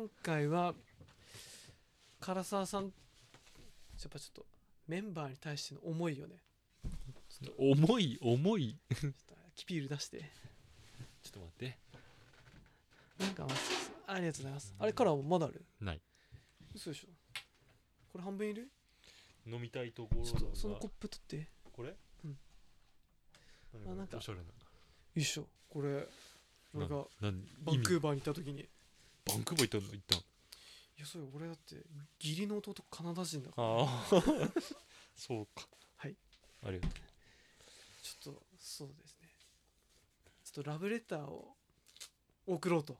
[0.00, 0.72] 今回は
[2.22, 2.92] 唐沢さんやっ
[4.10, 4.46] ぱちょっと
[4.88, 6.36] メンバーに対しての思いをね。
[7.58, 8.78] 重い重い？
[8.98, 10.20] ちょっとキピール出して。
[11.22, 11.78] ちょっと待って。
[13.18, 13.46] なんか
[14.06, 14.74] ありがとうございます。
[14.78, 15.62] あれカラーまだある？
[15.82, 16.00] ない。
[16.74, 17.08] 嘘でしょ。
[18.10, 18.68] これ半分いる？
[19.46, 21.36] 飲みたいところちょっとそのコップ取って。
[21.36, 21.42] よ
[21.76, 21.94] これ？
[22.24, 22.38] うん。
[23.84, 24.16] 何あなんか。
[24.16, 24.44] おしゃれな
[25.14, 25.44] いしょ。
[25.68, 26.08] これ
[26.72, 28.60] 俺がなんバンクーバーに行った時に。
[28.62, 28.66] い
[29.26, 29.92] バンクーバー行ったの？
[29.92, 30.22] 行ったの。
[30.98, 31.76] やそうよ俺だって
[32.22, 33.68] 義理の弟カナダ人だから。
[33.68, 34.06] ああ。
[35.16, 35.66] そうか。
[35.96, 36.16] はい。
[36.66, 36.94] ありがと
[38.02, 39.28] ちょっとそうですね。
[40.44, 41.56] ちょっとラブレターを
[42.46, 42.94] 送ろうと。
[42.94, 42.96] う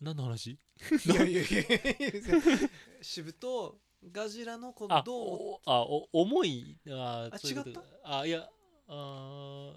[0.00, 0.50] 何の話？
[1.06, 3.78] いやいやいやいや渋と
[4.12, 7.82] ガジラのこあうどうおあお重いああ違った？
[8.20, 8.48] あいや
[8.88, 9.76] あ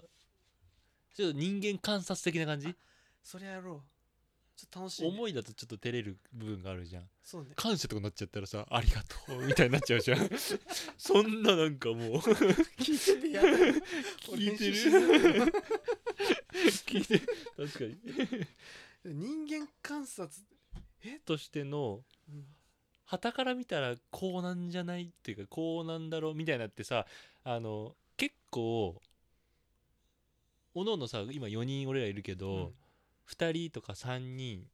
[1.16, 2.74] ちょっと人間観察的な感じ？
[3.22, 3.82] それやろう
[4.58, 7.04] ちょっと楽しい、ね、重いだとちょっと照れる部分があるじゃん。
[7.22, 7.50] そうね。
[7.54, 10.28] 感謝とかなっちゃったらさありがとうみたいになっちゃうじゃん。
[10.98, 11.98] そんななんかもう。
[12.18, 13.82] 聞いてるやる
[14.20, 15.52] 聞いてる。
[16.86, 17.20] 聞いて
[17.56, 17.96] 確かに。
[19.04, 20.42] 人間観察
[21.04, 22.44] え、としてのうん。
[23.04, 25.04] 旗から見たらこうなんじゃない？
[25.04, 26.34] っていうかこうなんだろう？
[26.34, 27.06] みたいなってさ
[27.44, 29.00] あの結構
[30.74, 32.72] おのおのさ今4人俺らいるけど、
[33.30, 34.66] 2人とか3人、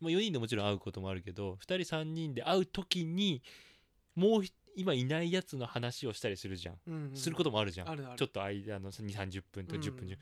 [0.00, 3.42] まあ、4人でもちろん会うこともあるけど2人3人で会う時に
[4.14, 8.16] もうひ今いないやつの話をしたりするじゃん、うんうんすることもあるじゃん。
[8.16, 10.10] ちょっと間の2 3 0分とか10分、う。
[10.12, 10.18] ん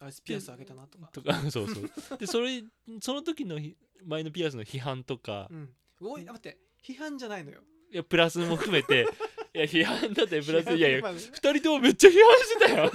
[0.00, 1.08] あいつピアスあげたなとか。
[1.12, 2.62] とか そうそうでそれ
[3.00, 5.74] その時のひ前のピアスの批判とか、うん。
[6.00, 6.58] おい待って。
[6.82, 7.62] 批判じゃないのよ。
[7.90, 9.06] いやプラスも含めて。
[9.54, 12.92] いや批判だってプラスいやいや批判2人ともめっちゃ批判してたよ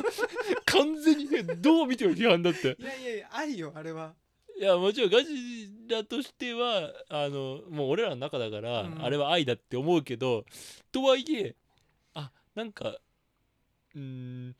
[0.67, 1.27] 完全に
[1.61, 2.77] どう見ても批判だって。
[2.79, 4.13] いやいやいや愛よあれは。
[4.59, 9.03] いやもちろんガジラとしてはあのもう俺らの中だから、うん。
[9.03, 10.45] あれは愛だって思うけど
[10.91, 11.55] とはいえ
[12.13, 12.97] あなんか
[13.95, 14.01] うー
[14.49, 14.55] ん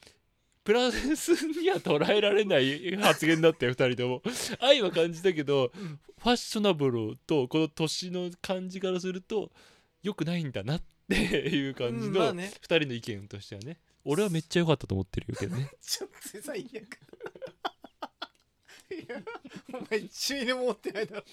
[0.64, 4.22] プラスには捉えられない発言だったよ2人とも。
[4.60, 6.00] 愛は感じたけど、うん。
[6.18, 9.52] ファッショナブルとこの年の感じからすると
[10.04, 12.52] 良くないんだなっていう感じの2うんまあね。
[12.62, 13.80] 人の意見としてはね
[14.10, 15.70] 俺はめっちゃ良かったと思ってるけどね。
[15.84, 17.00] ちょっと最悪
[18.90, 19.22] いや
[19.74, 21.26] お前一ミリも持ってないだろ。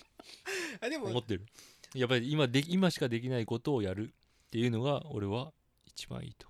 [0.80, 1.46] あでも思ってる。
[1.94, 4.12] やっぱり今で今しかできないことをやるっ
[4.50, 5.52] ていうのが俺は
[5.86, 6.48] 一番いいと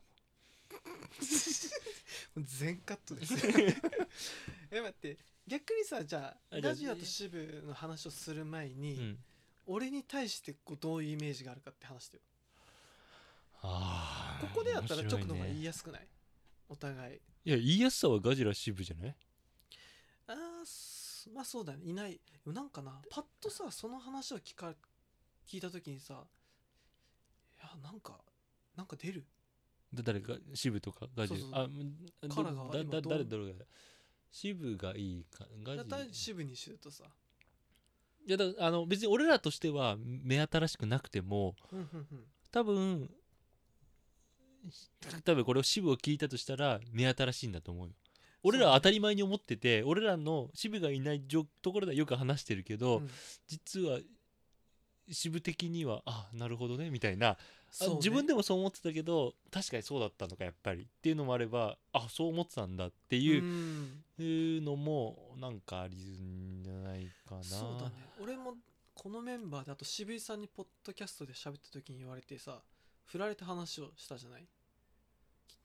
[2.39, 3.35] 全カットです。
[4.73, 5.19] え待って。
[5.47, 9.19] 逆にさじゃあラジオと支部の話をする前に、思う、うん、
[9.67, 12.23] 俺に対してこうどういうイメージがあるかって話してよ
[13.61, 16.09] あーここでやったら直の方が言いねやすくない
[16.69, 17.21] お互い。
[17.45, 19.17] いや言いやすさはガジラ支部じゃない？
[20.27, 21.85] あーすまあそうだね。
[21.85, 22.21] いない。
[22.47, 24.75] なんかなパッとさその話を聞か
[25.47, 26.25] 聞いた時にさ
[27.57, 28.19] いやなんか
[28.77, 29.25] なんか出る。
[29.93, 31.41] だ誰か支部とかガジラ？
[31.41, 31.61] そうそう。
[31.61, 33.13] あうんカラがだだ今どう？
[33.13, 33.65] 誰どれが。
[34.31, 37.05] 支部がいいかガジだったら支部にするとさ。
[38.27, 42.25] いやだあの別に俺らとしては目新しくなくてもうんうんうん。
[42.51, 43.11] 多分
[45.25, 47.93] 多分これを支部を聞いたとしたら目新しいんだと思うよ。
[48.43, 53.11] 俺らは当たり前に思ってて俺らの支部がいない状ところではよく話してるけど、うん。
[53.47, 53.99] 実は
[55.11, 57.37] 支部的にはあなるほどねみたいな、ね。
[57.97, 60.83] 自分でもそう思ってたけど確かにそうだったのかやっぱり。
[60.83, 67.43] っていうのもあればあそう思ってたんだっていうのもなんかありんじゃないかな。
[67.43, 67.93] そうだね。
[68.23, 68.55] 俺も
[68.95, 72.61] このメンバーであと渋井さんにポッドキャストで喋った時に言われてさ
[73.07, 74.41] 振られた話をしたじゃない？
[74.41, 74.47] 聞い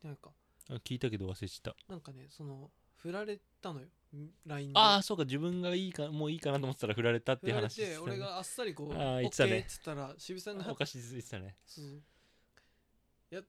[0.01, 0.31] てないか。
[0.69, 1.91] あ聞いたけど忘れちゃった。
[1.93, 3.87] なんかねその振られたのよ。
[4.15, 4.79] ん LINE で。
[4.79, 5.23] ああそうか。
[5.23, 8.03] 自分がいいかもういいかなと思ってたら振られたっていう振られ話しててたね。
[8.03, 9.65] 俺があっさりこうあー言ってたね。
[9.67, 11.55] つったら渋井さんがおかしい言ってたね。
[11.65, 11.85] そう。
[11.85, 13.41] いや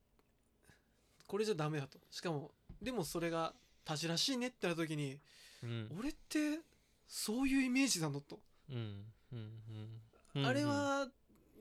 [1.27, 1.99] これじゃダメだと。
[2.11, 5.19] しかもでもそれがたじらしいねって言った時に
[5.63, 5.89] うん。
[5.99, 6.61] 俺って
[7.07, 8.39] そういうイメージなのと、
[8.71, 9.05] うん。
[9.33, 9.51] うん
[10.35, 10.47] うん。
[10.47, 11.09] あれは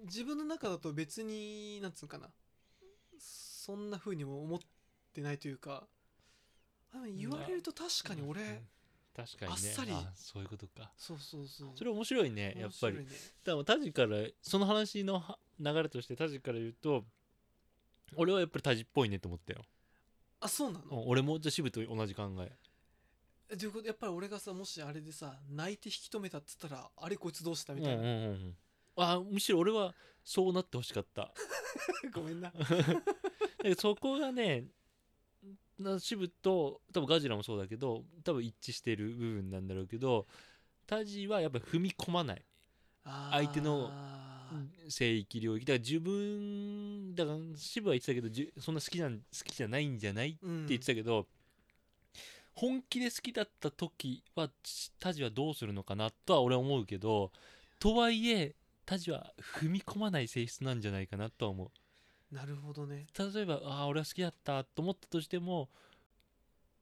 [0.06, 2.30] 自分の中だと別になんつうのかな。
[3.20, 4.60] そんな風にも思っ
[5.14, 5.88] てないというか。
[7.16, 8.68] 言われると確かに俺、うん
[9.16, 9.52] 確かにね。
[9.52, 9.92] あっさり。
[10.16, 10.92] そういうことか。
[10.98, 11.70] そうそうそう。
[11.76, 12.98] それ面白いねやっぱり。
[12.98, 13.06] ね
[13.44, 17.04] でもタジからその話のは流れとしてタジから言うと
[18.16, 19.62] 俺はやっぱりタジっぽいねと思ったよ、
[20.40, 22.52] あそうなの、うん俺もじゃあ渋と同じ考え。
[23.50, 23.88] えということ？
[23.88, 28.56] やっぱり俺がさもしあれでさ泣いて引き止めたっつったらあれこいつどうしたみたいな、うんうんうんうん
[29.00, 29.94] あむしろ俺は
[30.24, 31.32] そうなってほしかった。
[32.14, 32.52] ごめんな。
[33.78, 34.66] そこがね
[35.78, 40.28] な渋と多分ガジラもそうだけど多分一致してる部分なんだろうけど
[40.86, 42.44] タジはやっぱり踏み込まない。
[43.32, 43.92] 相手の
[44.88, 45.66] 聖域領域。
[45.66, 50.68] だから自分だから渋は言ってたけどそんな好きなん好きじゃないんじゃないってうん。
[50.68, 51.28] 言ってたけど、
[52.54, 57.32] 本気で好きだった時はちタジはどうするのかなとは俺は思うけど
[57.80, 58.56] とはいえ
[58.90, 61.66] タジは踏み込まない性質なんじゃないかなとは思
[62.32, 62.36] う。
[62.36, 63.06] なるほどね。
[63.36, 65.70] 例えばああ俺は好きだったと思ったとしても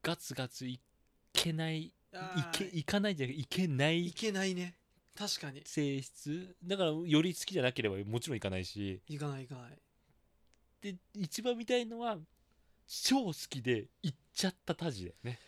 [0.02, 0.80] ガツガツい
[1.34, 1.92] けないい
[2.54, 4.76] けいかないじゃなくていけないいけないね。
[5.18, 5.62] 確かに。
[5.66, 6.56] 性質。
[6.64, 9.02] だからより好きじゃなければもちろんいかないし。
[9.10, 9.72] いかないいかない。
[10.80, 12.18] で一番見たいのは
[12.88, 15.40] 超好きで行っちゃったタジだよね。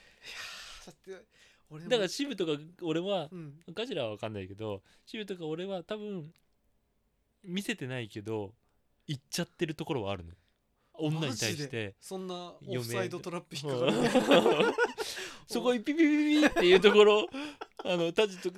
[0.86, 1.26] だって
[1.70, 2.52] 俺もだから渋とか
[2.82, 3.54] 俺はうん。
[3.74, 6.34] ガジラは分かんないけど渋とか俺は多分
[7.44, 8.54] 見せてないけど
[9.08, 10.34] 行っちゃってるところはあるの
[11.02, 11.96] 女に対して。
[12.00, 14.74] そんなオ嫁フサイドトラップ引っうんかかる？
[15.48, 17.28] そこにピピピピピっていうところ。
[17.86, 18.52] あのタジと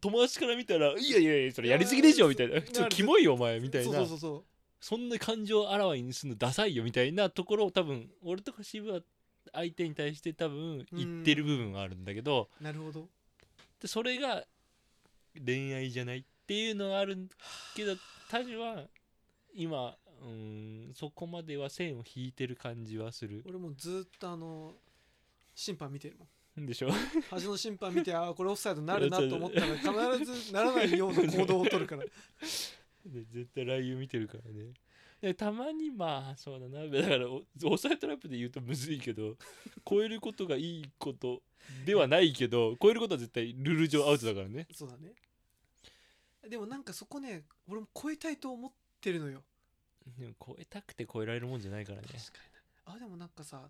[0.00, 3.92] 友達から見たら「いやいやいやそれやりすぎでしょ」みたいな「ちょっとキモいよお前」みたいな。
[3.98, 4.44] そうそうそう
[4.80, 9.00] そんな感情をあらわにするのダサいよみたいなところを多分俺とか渋は
[9.52, 12.50] 相手に対して多分言ってる部分があるんだけど。
[12.60, 13.08] なるほど。
[13.80, 14.44] でそれが
[15.42, 17.28] 恋愛じゃないっていうのがある
[17.76, 17.96] けど
[18.38, 18.82] タジは
[19.54, 23.44] 今うーんそこまでは線を引いてる感じはする。
[23.46, 24.72] 俺もうずっとあの
[25.54, 26.26] 審判見てるも
[26.60, 26.62] ん。
[26.64, 26.90] んでしょ？
[27.30, 29.66] 端の審判見てああこれオフサイドになるなと思ったら
[30.18, 32.02] 必ずならないような行動を取るから。
[32.02, 32.10] で
[33.30, 34.72] 絶対ライブ見てるからね。
[35.20, 36.88] でたまにまあそうだな。
[36.88, 39.36] だからおオサイトラップで言うとむずいけど
[39.88, 41.40] 超えることがいいこと
[41.86, 44.66] ではないけど超えることは絶対ルール上アウトだからね。
[44.72, 45.12] そうだね
[46.48, 49.42] でもなんかそこね俺も超えたいと思ってるのよ。
[50.18, 52.06] でも超えたくて超えられるもんじゃないからね。
[52.06, 52.20] 確か
[52.86, 52.96] にな。
[52.96, 53.62] あでもなんかさ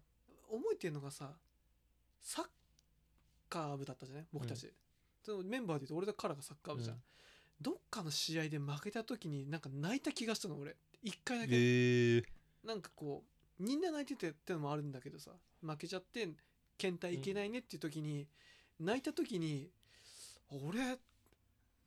[0.51, 1.31] 覚えてるのがさ
[2.21, 2.45] サッ
[3.49, 4.27] カー部だったじゃない？
[4.33, 4.73] 僕たち、
[5.23, 7.03] そのメンバーで言うと俺とカラがサッカー部じゃん、うん。
[7.61, 10.77] どっかの試合で負けた時になんか泣いた気がしたの俺。
[11.03, 12.23] 一回だけ、へえ。
[12.65, 13.23] なんかこ
[13.61, 15.31] うみんな泣いててってのもあるんだけどさ。
[15.67, 16.29] 負けちゃって
[16.77, 18.27] 検体いけないねっていう時に、
[18.79, 19.71] 泣いた時に
[20.51, 20.99] 俺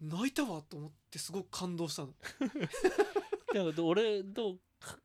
[0.02, 2.10] 泣いたわと思ってすごく感動したの、
[3.54, 4.98] だから俺とか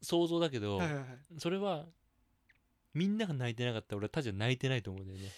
[0.00, 1.04] 想像だけど、はいはいはい。
[1.38, 1.86] それは
[2.94, 5.28] みんなが泣いてなかったら俺はタジは泣いてないと思うんだよね。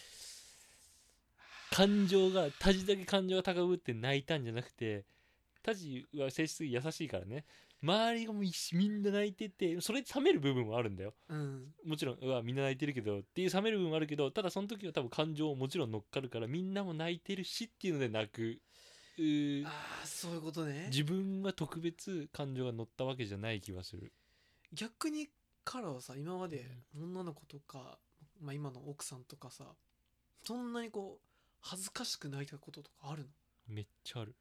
[1.71, 5.05] 感情がタジだけ感情が高ぶって泣いたんじゃなくて
[5.63, 7.45] タジは性質優しいからね。
[7.83, 11.15] 周りがもう一みんな泣いててそれで冷める部分はあるんだよ。
[11.29, 11.75] うん。
[11.85, 18.59] もちろんうわみんな泣いてるけどっていう冷める部分はあるけどただその時は多分感情もちろん乗っかるからみんなも泣いてるしっていうので泣く
[19.65, 19.69] あ
[20.03, 20.89] あそういうことね。
[20.91, 24.13] 自分は特別感情が乗ったわけじゃない気はする。
[24.73, 25.29] 逆に
[25.65, 26.67] カラはさ今まで
[26.97, 27.99] 女の子とか、
[28.41, 29.65] まあ、今の奥さんとかさ
[30.45, 31.27] そんなにこう
[31.61, 33.29] 恥ずかしく泣いたこととかあるの？
[33.69, 34.35] めっちゃある。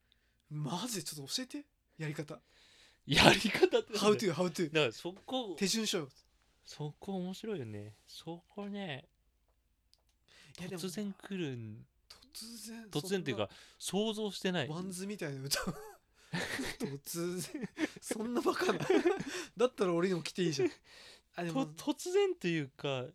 [0.50, 1.04] マジで？
[1.04, 1.66] ちょっと教えて。
[1.98, 2.40] やり方。
[3.06, 6.10] やり方って How to how to だからそこ手順書よ。
[6.66, 7.94] そこ面白いよね。
[8.08, 9.06] そこね
[10.58, 11.86] 突然来るん
[12.34, 14.68] 突然突然っていうか想像してない。
[14.68, 15.62] ワンズみたいな歌。
[15.62, 15.74] を
[17.06, 17.70] 突然。
[18.02, 18.80] そんなバカな。
[19.56, 20.72] だったら俺にも来ていいじゃん。
[21.36, 23.06] あでとも突然というか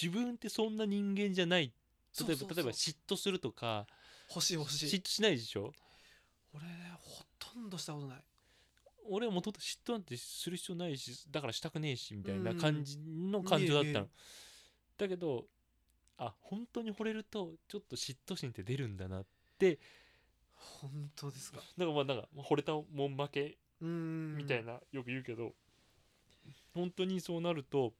[0.00, 1.72] 自分ってそんな人間じゃない。
[2.26, 3.86] 例えば例えば嫉妬するとか
[4.28, 4.86] 欲しい欲しい。
[4.86, 5.72] 嫉妬しないでしょ？
[6.54, 8.24] 俺ねほとんどしたことない。
[9.10, 12.58] 俺はもともと嫉妬なんてする必要ないしだからしたくねえしみたいなうん。
[12.58, 14.08] 感じの感情だったの。
[14.96, 15.46] だけど
[16.18, 19.26] あ本当に惚れるとちょっと嫉妬心って出るんだなっ
[19.58, 19.78] て。
[20.80, 21.58] 本当ですか？
[21.58, 25.52] だからまあなんかまあ惚れたもん負けみたいなよく言うけど
[26.72, 27.92] 本当にそうなると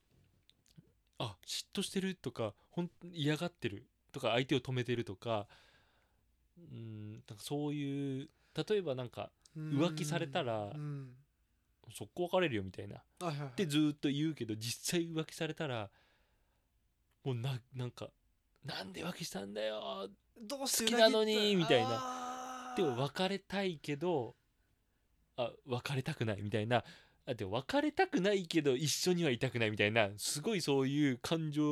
[1.18, 5.48] あ嫉妬してるとかほん嫌がってるとか相手を止めてるとか
[6.56, 11.16] うんなんかそういう例えばなんか浮気されたらうん。
[11.90, 13.02] 速攻別れるよみたいな。
[13.20, 13.48] はいはいはい。
[13.48, 15.90] ってずーっと言うけど実際浮気されたら
[17.24, 18.10] もうななんか
[18.64, 20.08] なんで浮気したんだよ
[20.40, 22.74] どうして好きなのにみたいな。
[22.76, 24.34] でも別れたいけど
[25.36, 26.84] あ別れたくないみたいな。
[27.24, 30.10] あでも別れたくないけど一緒にはいたくないみたいな。
[30.16, 31.64] すごいそういう感情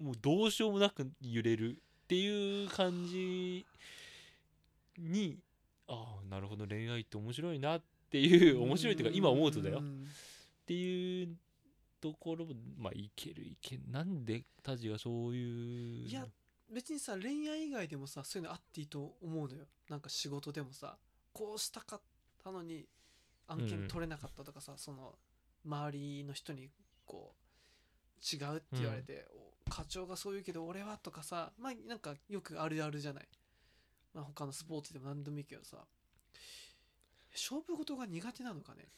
[0.00, 3.64] もうどうしようもなく揺れるっていう感じ
[4.98, 5.38] に
[5.86, 9.78] ああなるほど恋愛って面白いなっていう面白いというか今思うとだよ。
[9.78, 10.06] っん。
[10.66, 11.36] ていう
[12.00, 16.26] ところもまあいけるいけるなんでタジがそういういや
[16.72, 19.64] 別にさ恋愛以外でもさそういうのあっていいと思うのよ。
[19.88, 20.96] なんか仕事でもさ
[21.32, 22.00] こうしたかっ
[22.42, 22.86] たのに
[23.46, 25.14] 案件取れなかったとかさ、その
[25.64, 26.68] 周りの人に
[27.06, 29.26] こう違うって言われて、
[29.66, 33.28] お課長がそう言うけど俺はとかさまあなんかよくあるあるじゃない、
[34.14, 35.78] まあ、他のスポーツでも何でもいいけどさ。
[37.30, 38.88] 勝負事が苦手なのかね。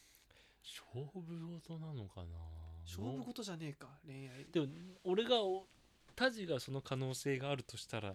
[0.63, 1.21] 勝負
[1.61, 2.60] 事なのかな？
[2.85, 4.45] 勝負事じゃねえか恋愛。
[4.51, 4.67] でも
[5.03, 5.67] 俺がお
[6.15, 8.13] タジがその可能性があるとしたら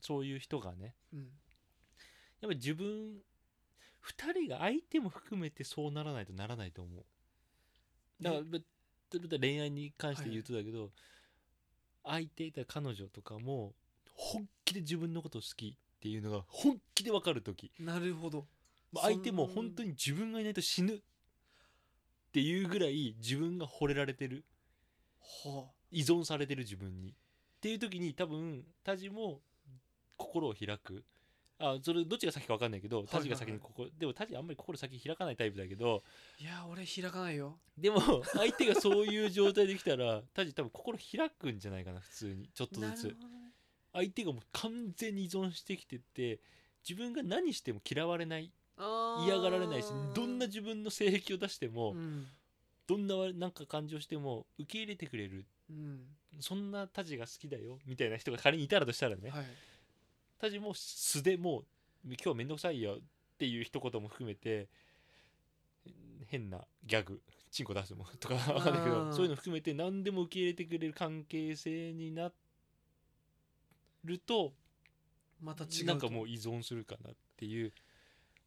[0.00, 1.20] そういう人がねうん。
[1.20, 1.28] やっ
[2.42, 3.22] ぱり自分
[4.04, 7.04] 2人が相手も含めてそうならないとならないと思う。
[8.22, 8.64] だからえぶ
[9.10, 10.90] ぶぶ恋愛に関して言うとだけど、
[12.04, 13.74] 相手いた彼女とかも
[14.14, 17.70] 本気で自分のことを好きっていうのが本気で分かる時。
[17.78, 18.46] なるほど。
[18.92, 20.98] まあ相手も本当に自分がいないと死ぬっ
[22.32, 24.44] ていうぐらい自分が惚れられてる。
[25.44, 27.10] は依存されてる自分に。
[27.10, 27.12] っ
[27.60, 29.40] ていう時に多分タジも
[30.16, 31.04] 心を開く。
[31.62, 36.02] あそれどっちが先か分かんないけどタジが先に心、でもタジあんまり心先開かないタイプだけど。
[36.40, 37.58] あいや俺開かないよ。
[37.76, 42.48] でも相手がそういう状態できたらタジ多分心開くんじゃないかな普通に。
[42.54, 43.16] ちょっとなずつ
[43.92, 46.40] 相手がもう完全に依存してきてて
[46.88, 48.50] 自分が何しても嫌われない
[49.24, 52.26] 嫌がられないしどんな自分の性癖を出しても、うん。
[52.86, 55.46] どんななんか感情しても受け入れてくれる。
[55.70, 56.00] うん。
[56.40, 59.44] そんなタジが好きだよみたいな人が仮にいたらとしたらね、はい。
[60.38, 61.64] タジも素でもう
[62.04, 63.02] 今日はめんどくさいよっ
[63.38, 64.68] ていう一言も含めて
[66.26, 67.20] 変なギャグ
[67.50, 72.32] チンコ出すもんとかわかんないけどそういうの含めて何でも受け入れてくれる関係性にな
[74.04, 74.52] ると
[75.42, 75.84] また違うと。
[75.86, 77.72] なんかもう依存するかなっていう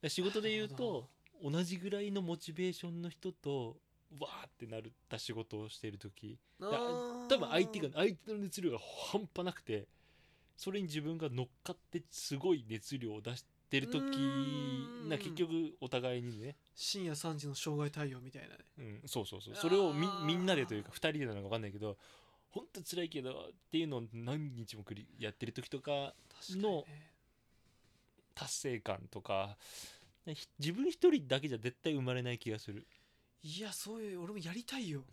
[0.10, 1.10] 仕事で言うと
[1.44, 3.78] 同じぐらいのモチベーションの人と
[4.20, 6.38] わーってなった仕事をしている時。
[6.60, 8.80] 多分相手が相手の熱量が
[9.12, 9.88] 半端なくて
[10.56, 14.02] それに自分が乗っかってすごい熱量を出してる時
[15.10, 18.56] な結局お互いにね、深夜3時の障害対応みたいなね。
[18.78, 19.56] うん、そうそうそう。
[19.56, 21.98] それをみみんなでというか2人でなのか分かんないけど
[22.52, 23.34] 本当辛いけどっ
[23.72, 24.84] ていうのを何日も
[25.18, 26.14] やってる時とか
[26.52, 27.13] のね
[28.36, 29.58] 達成感とか
[30.60, 32.88] 自分一人だけじゃ絶対生まれない気がする。
[33.44, 35.04] いやそういう俺もやりたいよ。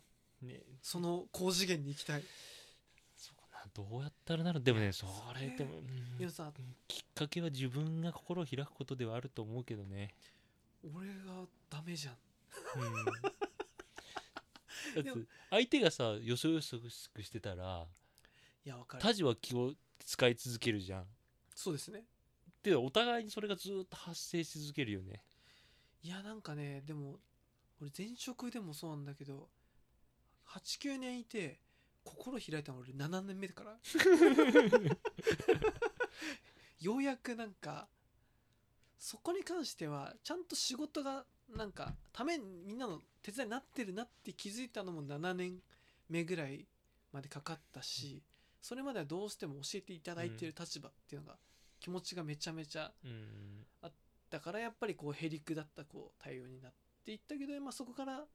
[0.41, 2.23] ね、その高次元に行きたい。
[3.15, 4.63] そうなどうやったらなる？
[4.63, 5.05] でもねそ
[5.39, 6.19] れでも、うん。
[6.19, 6.51] いやさ
[6.87, 10.13] きっかけは自分が心を開くことではあると思うけどね。
[10.83, 12.15] 俺がダメじゃん。
[12.77, 13.05] うん。
[14.95, 17.85] だって相手がさよそよそしくしてたら
[18.65, 19.03] いやわかる。
[19.03, 21.07] タジは気を使い続けるじゃん。
[21.53, 22.03] そうですね
[22.63, 25.23] でお互いにそれがずっと発生し続けるよね。
[26.03, 27.19] いやなんかねでも
[27.81, 29.49] 俺前職でもそうなんだけど
[30.47, 31.59] 89年いて
[32.03, 33.79] 心開いたの俺7年目だから
[36.79, 37.87] ようやくなんか
[38.97, 41.25] そこに関してはちゃんと仕事が
[41.55, 45.61] なんかためにみんなの手伝いになってるなって気づいたのも7年
[46.09, 46.67] 目ぐらい
[47.11, 48.23] までかかったし
[48.61, 51.37] それまではどうしても教えていただいてる立場っていうのが
[51.81, 53.65] 気持ちがめちゃめちゃうん。
[54.29, 56.73] だからやっぱりこうへりくだったこう対応になっ
[57.03, 58.27] ていったけど、まあ、そこからよ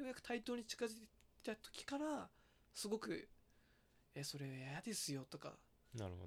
[0.00, 1.08] うやく対等に近づい
[1.44, 2.28] た時から
[2.74, 3.28] すごく
[4.16, 5.56] 「えそれ嫌ですよ」とか。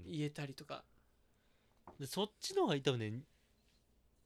[0.06, 0.86] 言えたりとか。
[2.00, 3.24] でそっちの方が多分ね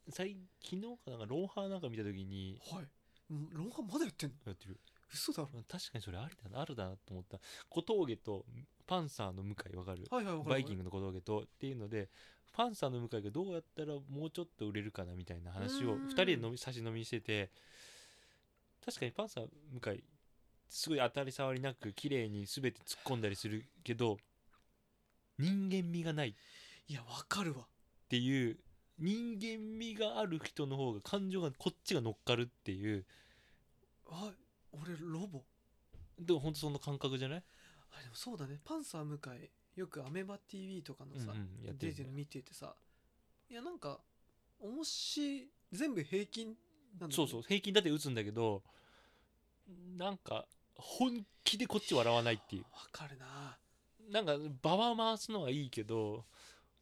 [0.10, 2.88] 最昨日かなんかロンハーなんか見た時に「はい。
[3.32, 4.36] うんロンハーまだやってんの？
[4.46, 4.80] やってる。
[5.12, 5.64] 嘘だろ。
[5.68, 7.40] 確かにそれありだなあるだなと思った。
[7.70, 8.46] 小峠と
[8.86, 10.06] パンサーの向井わかる？
[10.10, 10.44] はいはいわかる。
[10.44, 12.10] グバイキングの小峠とっていうので
[12.52, 16.08] パンサーの向井がどうやったらもうちょっと売れるかなみたいな話をうん。
[16.08, 17.50] 2人で飲み差し飲みしてて
[18.86, 19.48] 確かにパンサー
[19.82, 20.04] 向井
[20.70, 24.18] すごい当たり障りなく綺麗に全て突っ込んだりするけど
[25.40, 26.30] 人間味がない。
[26.30, 26.34] っ
[26.88, 27.66] いやわかるわ。
[28.10, 28.58] ていう
[29.00, 33.06] 人間味がある人の方が感情がこっちが乗っかるっていう。
[34.12, 34.32] あ
[34.72, 35.42] 俺ロボ。
[36.20, 37.44] でも本当その感覚じゃない？
[37.98, 38.60] あでもそうだね。
[38.64, 39.20] パンサー向
[39.76, 42.76] 井よくアメバ TV とかのさ、うんうんやってるね出てるの見ててさ
[43.50, 44.00] いやなんか
[44.60, 47.16] 面白い全部平均なんだよね。
[47.16, 48.62] そうそう平均だって打つんだけど
[49.98, 50.46] なんか
[50.76, 52.64] 本気でこっち笑わないっていう。
[52.64, 53.58] わかるな。
[54.12, 56.26] なんか場は回すのはいいけど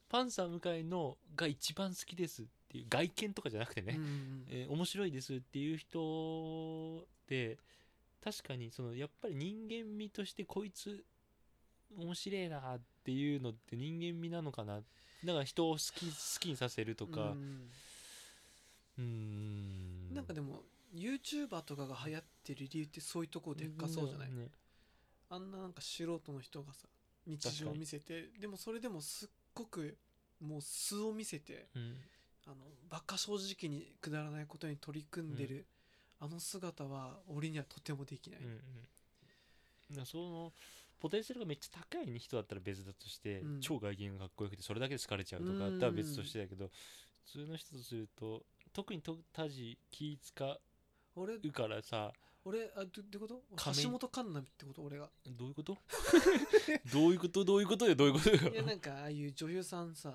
[0.09, 4.45] パンサー向井のが一番好きですっていう外見とかじゃなくてね、うんうん。
[4.49, 7.57] えー面白いですっていう人で
[8.23, 11.03] 確かにそのやっぱり人間味としてこいつ
[11.97, 14.77] 面白いなっていうのって人間味なのかな。
[14.77, 17.21] だから人を好き好きにさせるとか。
[17.21, 17.71] うん。
[18.97, 20.13] うーん。
[20.13, 20.63] なんかでも
[20.93, 24.49] YouTuber とかが流行ってる理由ってそういうとこでっかそうじゃない、ね
[25.29, 26.89] あんななんか素人の人がさ
[27.25, 29.95] 日常を見せてでもそれでもすっごく
[30.41, 31.95] もう素を見せてうん。
[32.47, 32.55] あの
[32.89, 35.65] バカ正直にくだらないことに取り組んでる、
[36.21, 40.53] あの姿は俺にはとてもできない、うんうん、その
[40.99, 43.59] ポテンシャルがめっちゃ高い人だったら別だとして、うん。
[43.59, 46.69] 超外見がかっこよくてそれだけで好かれちゃうとかだったら別としてだけど、
[47.25, 50.57] 普通の人とすると特にとタジ気使
[51.15, 52.11] 俺うからさ
[52.45, 53.41] 俺あどどういうこと？
[53.81, 54.83] 橋本環奈ってこと？
[54.83, 55.09] 俺が。
[55.25, 55.77] どういうこと？
[56.93, 57.43] どういうこと？
[57.43, 57.95] どういうことよ？
[57.95, 58.51] どういうことよ？
[58.51, 60.13] いやなんかああいう女優さんさ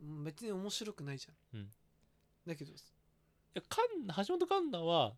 [0.00, 1.70] うん別に面白くないじゃん、うん。
[2.46, 2.74] だけどい
[3.54, 5.14] やカン橋本環奈は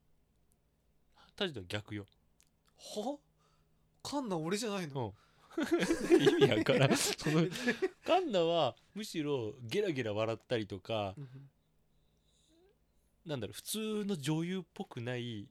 [1.39, 2.05] タジとは逆よ。
[2.97, 3.17] は？
[4.03, 5.15] 環奈俺じゃないの、
[6.39, 6.97] 意味わからん。
[6.97, 7.47] その
[8.07, 11.29] カンナはむしろゲラゲラ笑ったりとかうん
[13.27, 15.49] なんだろう普通の女優っぽくない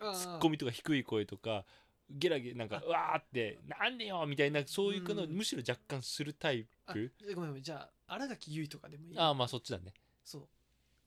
[0.00, 1.64] あツッコミとか低い声とか
[2.10, 2.82] ゲラゲラなんかあ。
[2.84, 5.30] うわーってなんでよみたいなそういうのうん。
[5.30, 7.62] むしろ若干するタイあプごめんごめん。
[7.62, 9.92] じゃあ新垣結衣とかでもいいああまあそっちだね。
[10.24, 10.48] そう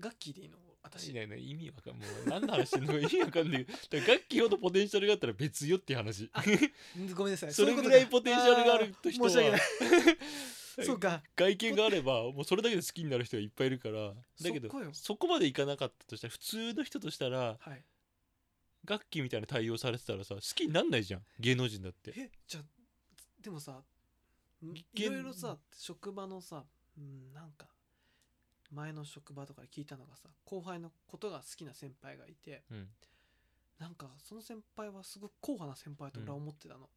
[0.01, 0.57] ガッキーでいいの？
[0.83, 1.09] 私。
[1.09, 2.93] いないない意味わかんもう何の話してんの？
[2.93, 6.29] か意味わかんない楽器ほどポテンシャルがあったら別よっていう話。
[6.33, 6.43] あ
[7.15, 7.53] ごめんなさい。
[7.53, 9.61] それぐらいポテンシャルがある人申し訳なはい。
[10.85, 11.21] そうか。
[11.35, 14.13] 外見があればもうそれだけで好きになる人がいっぱいいるから。
[14.41, 17.83] だけどそこまでいかなかったとしたら普通の人としたらはい。
[18.85, 21.25] 楽器みたいな対応されてたらさ好きになんないじゃん。
[21.39, 22.13] 芸能人だって。
[22.17, 22.63] えじゃあ
[23.41, 23.83] でもさん
[24.95, 26.65] いろいろさ職場のさ
[26.97, 27.67] うんなんか
[28.73, 32.87] 前の職場とかで聞いたのがさ後輩のことが好きな先輩がいてうん。
[33.79, 36.87] なんかその先輩はすごく硬派な先輩と俺は思ってたの、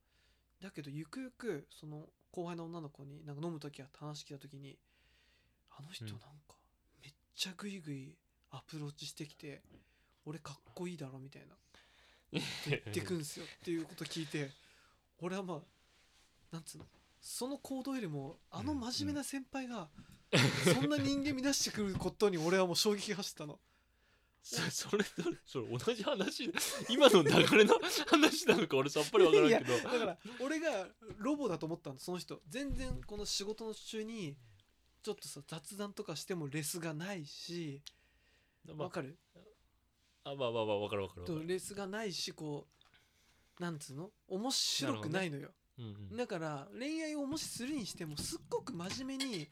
[0.62, 4.76] だけどゆくゆくその後輩の女の子になんか飲む時や話聞いた時に
[5.78, 6.10] あの人うん。
[6.10, 6.28] なんか
[7.02, 8.14] めっちゃグイグイ
[8.50, 9.62] アプローチしてきて
[10.26, 11.54] 俺かっこいいだろみたいな。
[12.68, 13.46] 言ってくんすよ。
[13.46, 14.50] っていうこと聞いて
[15.20, 15.62] 俺はまあ
[16.52, 16.86] なんつうの
[17.20, 19.88] その行動よりもあの真面目な先輩が
[20.72, 23.58] そんな人間乱してくることに俺はもう衝撃が走ったの。
[24.42, 26.52] そそれそれそれ同じ話
[26.90, 29.78] 今の流れの話なのか俺さっぱりわからんけど。
[29.78, 30.86] だから俺が
[31.16, 32.40] ロボだと思ったのその人。
[32.48, 34.36] 全然この仕事の中に
[35.02, 37.82] ちょっとさ雑談とかしてもレスがないし。
[38.66, 39.18] まわかる？
[40.24, 41.46] ああまあまあまあわかるわかるわかる。
[41.46, 42.66] レスがないしこ
[43.58, 44.10] うなんつうの？
[44.28, 46.16] 面白くないのよ、うんうん。
[46.16, 49.48] だから恋愛をもしするにしてもすっごく真面目に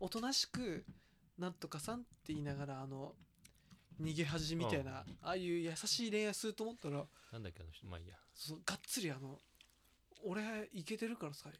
[0.00, 0.84] おとなしく
[1.38, 3.14] なんとかさんって言いながらあの
[4.00, 8.14] 逃げ恥みたいな、ああいう優しい恋愛すると思ったらなんだっけあの人まあいいや。
[8.34, 9.38] そうがっつりあの
[10.24, 11.50] 俺イケてるからさ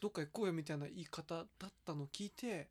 [0.00, 1.46] どっか行こうよみたいな言い方だっ
[1.84, 2.68] たのを聞いて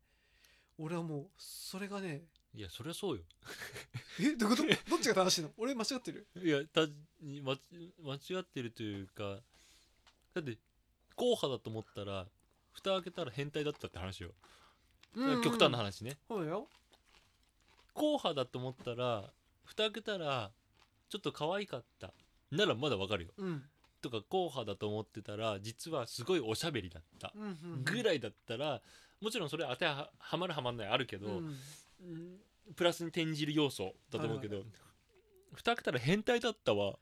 [0.78, 2.22] 俺はもうそれがね
[2.54, 3.22] いやそりゃそうよ。
[4.20, 4.34] え？
[4.36, 4.62] どういうこと？
[4.90, 5.50] どっちが正しいの？
[5.58, 6.26] 俺間違ってる？
[6.42, 6.80] いやた
[7.20, 7.58] 間
[8.02, 9.38] 間違ってるというか
[10.34, 10.56] だって
[11.14, 12.26] 硬派だと思ったら
[12.72, 14.30] 蓋開けたら変態だったって話よ、
[15.42, 16.18] 極端な話ね。
[16.28, 16.68] そうだよ。
[17.94, 19.30] 硬派だと思ったら
[19.64, 20.50] 蓋開けたら
[21.08, 22.12] ちょっと可愛かった。
[22.50, 23.30] ならまだわかるよ。
[23.38, 23.62] うん。
[24.00, 27.32] とか硬派だと思ってたら実はすごいおしゃべりだった。
[27.36, 27.46] うんう
[27.80, 28.80] んぐらいだったら
[29.20, 31.56] もちろんそれ当てははまるはまんないあるけど、うん。
[32.02, 32.36] うん
[32.76, 34.62] プラスに転じる要素だと思うけど、
[35.54, 36.98] 蓋開けたら変態だったは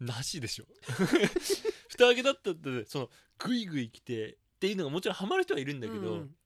[0.00, 0.64] なしでしょ。
[1.88, 6.36] 蓋開けだったってそのグイグイ来てっていうのがもちろんハマる人はいるんだけど、うんうん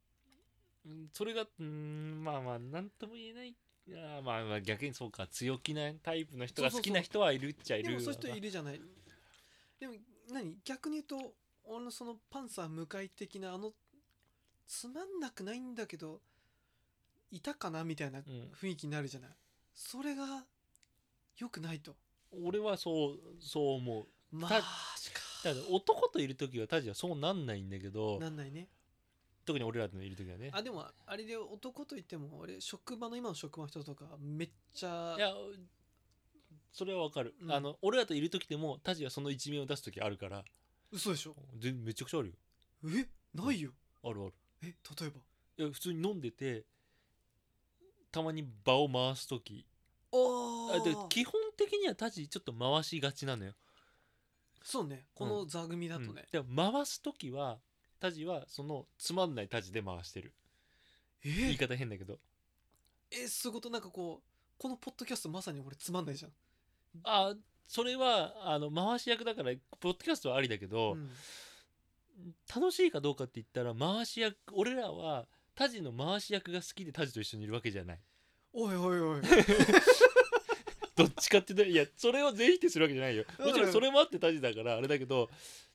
[1.12, 3.55] それがうんまあまあ何とも言えない。
[3.93, 8.81] あーまあまあ逆にそうか強気なタイプの人が好きな人はいるっちゃいるでもそういう人いるるじゃない。
[9.81, 9.95] でも
[10.31, 13.73] 何逆に言うと俺のそのパンサー向かい的なあの
[14.66, 16.21] つまんなくないんだけど
[17.31, 18.25] いたかなみたいなうん。
[18.53, 19.31] 雰囲気になるじゃない。
[19.75, 20.45] それが
[21.38, 21.97] 良くないと。
[22.33, 24.07] 俺はそうそう思う。
[24.31, 24.61] マた
[25.01, 28.69] ジかだから男といる時はタジはそうなんないんだけどなんないね
[29.44, 30.50] 特に俺らのいる時はね。
[30.53, 35.33] あでもあれで男といっても俺職場の今の職場の人とかめっちゃいや
[36.72, 37.53] それはわかる、うん。
[37.53, 40.44] あの俺らといる時でもタジがその一面を出す時あるから。
[40.92, 41.37] 嘘でしょ？
[41.59, 42.35] 全めちゃくちゃあるよ。
[42.85, 43.07] え？
[43.35, 43.70] ないよ。
[44.05, 44.33] あるある。
[44.62, 45.20] え例えば？
[45.59, 46.64] いや普通に飲んでて
[48.11, 49.66] たまに場を回す時。
[50.12, 50.16] あ
[50.81, 53.53] あで基本的にはタジちょっと回しがちなのよ、
[54.64, 55.05] そうね。
[55.14, 56.16] この座組だとね、うん。
[56.33, 57.59] でも回す時は
[58.01, 60.33] タジはそのつまんないタジで回してる。
[61.23, 62.19] 言いえ方変だけど。
[63.11, 66.33] えそういうことなんかこうこのポッドキャストまさに俺つまんないじゃん、
[67.05, 67.35] あ
[67.69, 71.11] それはあの回し役だからポッドキャストはありだけど、うん。
[72.55, 77.99] 楽しいかどうかって言ったら回し役俺らはタジの回し役が好きでタジと一緒にいるわけじゃない。
[78.53, 79.23] おいおいおい。
[80.97, 83.25] どっちかっていうといやそれを全否定するわけじゃないよ。
[83.39, 85.31] もちろんそれもあってタジだからあれだけど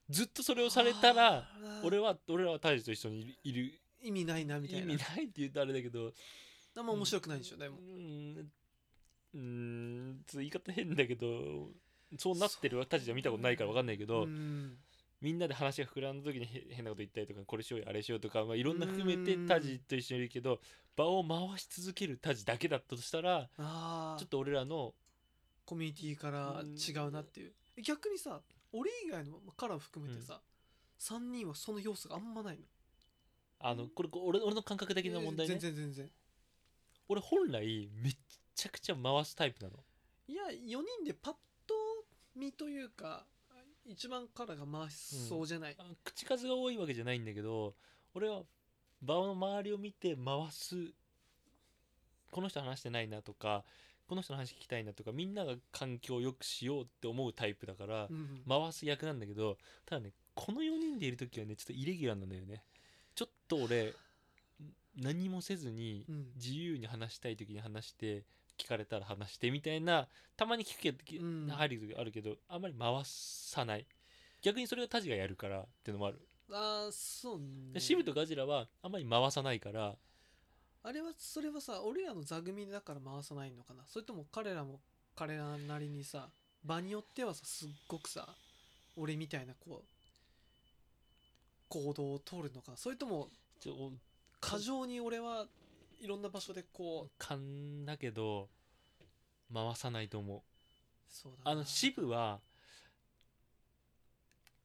[0.10, 1.48] ずっとそれをされたら
[1.84, 4.94] 俺は俺らはタジと一緒にいる意味ないなみたいな。
[4.94, 6.13] 意味ないって言うとあれだけど
[6.78, 7.78] あんま面白くないでしょでも。
[7.78, 8.52] うん
[9.34, 11.70] うーんちょっと言い方変だけど
[12.18, 14.78] そうなってるタジは見たことないから分かんないけど、うん。
[15.22, 20.60] みんなで話が膨らんだ時にへ変なこと言ったりとかこれしようよあれしようとか、まあ、いろんな含めてうんタジと一緒にいるけど
[20.96, 24.94] 場を回し続けるタジだけだったとしたらああちょっと俺らの
[25.65, 27.54] コミュニティから違うなっていう。
[27.82, 28.39] 逆にさ
[28.78, 30.42] 俺以外のまあカラー含めてさ、
[31.00, 32.64] 3人はその要素があんまないの。
[33.60, 35.54] あのこれこ俺俺の感覚的な問題ね。
[35.58, 36.12] 全然全然。
[37.08, 38.16] 俺本来めっ
[38.54, 39.76] ちゃくちゃ回すタイプなの。
[40.28, 41.34] いや4人でパッ
[41.66, 41.74] と
[42.36, 43.26] 見というか
[43.86, 47.76] 一番カラーが回しそうじゃない、あ口数が多いわけじゃないんだけど
[48.16, 48.42] 俺は
[49.02, 50.76] 場の周りを見て回す
[52.32, 53.64] この人話してないなとか
[54.08, 62.63] この人の話聞きたいなとかみんなが環境を良くしようって思うタイプだからうん回す役なんだけどただねこの4人でいる時はねちょっとイレギュラーなんだよね。
[63.15, 63.94] ちょっと俺
[64.98, 66.26] 何もせずにうん。
[66.36, 68.24] 自由に話したい時に話して
[68.58, 71.48] 聞かれたら話してみたいなたまに聞くけど、うん。
[71.50, 73.86] 入る時あるけどあんまり回さない。
[74.41, 76.20] 逆にそれをタジがやるからっていうのもある、
[76.52, 77.74] ああそうね。
[77.74, 79.96] でシブとガジラはあんまり回さないから
[80.88, 83.84] あれはそれはさ俺らの座組だから回さないのかな？
[83.88, 84.80] それとも彼らも
[85.15, 86.30] 彼らなりにさ
[86.63, 88.28] 場によってはさすっごくさ
[88.95, 89.86] 俺みたいなこう
[91.69, 92.71] 行動を取るのか？
[92.71, 93.91] なそれともちょ
[94.39, 95.48] 過剰に俺は
[96.00, 98.48] いろんな場所でこう勘だけど
[99.52, 100.41] 回さないと思う。
[101.10, 101.52] そうだな。
[101.52, 102.39] あのシブは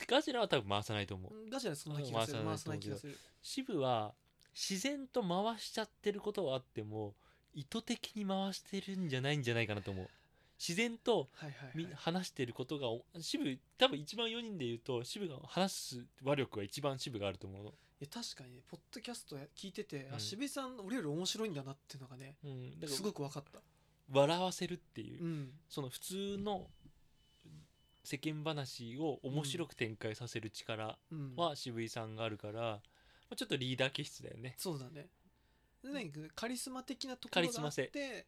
[0.07, 1.51] ガジラは多分回さないと思う。
[1.51, 2.41] ガチャでそんな気がする。
[2.41, 3.17] うん回回ささない気がする。
[3.43, 4.13] シブは
[4.55, 7.15] 自然と回しちゃってることはあっても
[7.55, 10.09] 意図的に回してるんじゃないんじゃないかなと思う。
[10.59, 20.15] 自然とはいはい、みはい、話してることがおシブ多分一番4人で言うとシブが話す話力が一番シブがあると思うの、いや確かにねポッドキャストや聞いてて、うん。
[20.17, 23.61] あ渋井さん俺より面白いんだなっていうのがねうん、だからすごく分かった。
[24.13, 25.51] 笑わせるっていう、うん。
[25.69, 26.67] その普通の
[28.05, 31.35] 世間話を面白く展開させる力うん。
[31.37, 32.81] は渋井さんがあるから、ま
[33.31, 34.55] あちょっとリーダー気質だよね。
[34.59, 35.09] そうだね。
[36.35, 38.27] カリスマ的なとこカろがあってで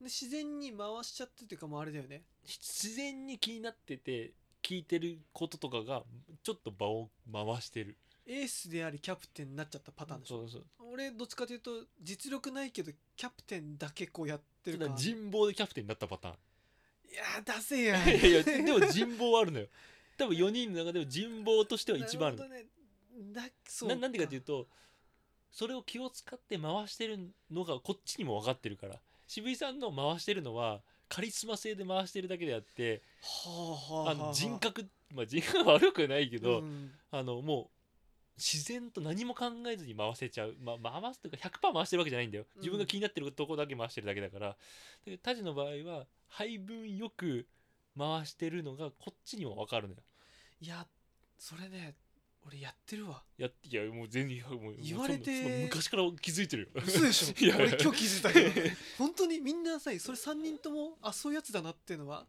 [0.00, 2.22] 自然に回しちゃってっていうかもうあれだよね。
[2.44, 6.02] 自然に気になってて聞いてることとかが
[6.42, 7.98] ちょっと場を回してる。
[8.26, 10.40] エースでありキャプテンになっちゃったパターンでしょ。
[10.40, 11.70] そうそう俺どっちかというと
[12.00, 16.34] 実力ないけどキャプテンだけこうやってるだか人望でキャプテンになったパターン。
[17.10, 19.66] いやー出せやいやいやでも人望はあるのよ。
[20.16, 22.66] 多分4人の中でも人望としては一番あるね
[23.18, 24.66] だそうななんでかっていうと
[25.50, 27.18] それを気を使って回してる
[27.50, 29.00] のがこっちにも分かってるから。
[29.26, 34.14] 渋井さんの回してるのはカリスマ性で回してるだけであってはあはあはああ。
[34.14, 36.90] の人格まあ人格は悪くないけど、うん。
[37.10, 37.68] あのもう
[38.38, 42.44] 自然と何も考えずに回せちゃう、まあ、回すというか100%回してるわけじゃないんだよ。
[42.54, 42.60] うん。
[42.60, 44.56] 自分が気になってるとこだけ回してるだけだから。
[45.04, 47.46] でタジの場合は配分よく
[47.98, 50.00] 回してるのがこっちにも分かるのよ。
[50.60, 50.86] いや
[51.38, 51.94] それね
[52.48, 53.22] 俺やってるわ。
[53.36, 56.82] やいやもう全然もう言われて昔から気づいてるよ。
[56.84, 57.34] 嘘でしょ？
[57.44, 57.56] いや。
[57.56, 58.76] 俺今日気づいたけど。
[58.96, 62.26] 本当にみんなさそれ3人ともあそういうやつだなっていうのは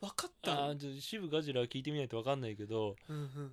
[0.00, 0.62] 分かったの？
[0.62, 2.96] ああじゃあ渋ガジラは聞いてみないと分かんないけど。
[3.08, 3.52] うんうん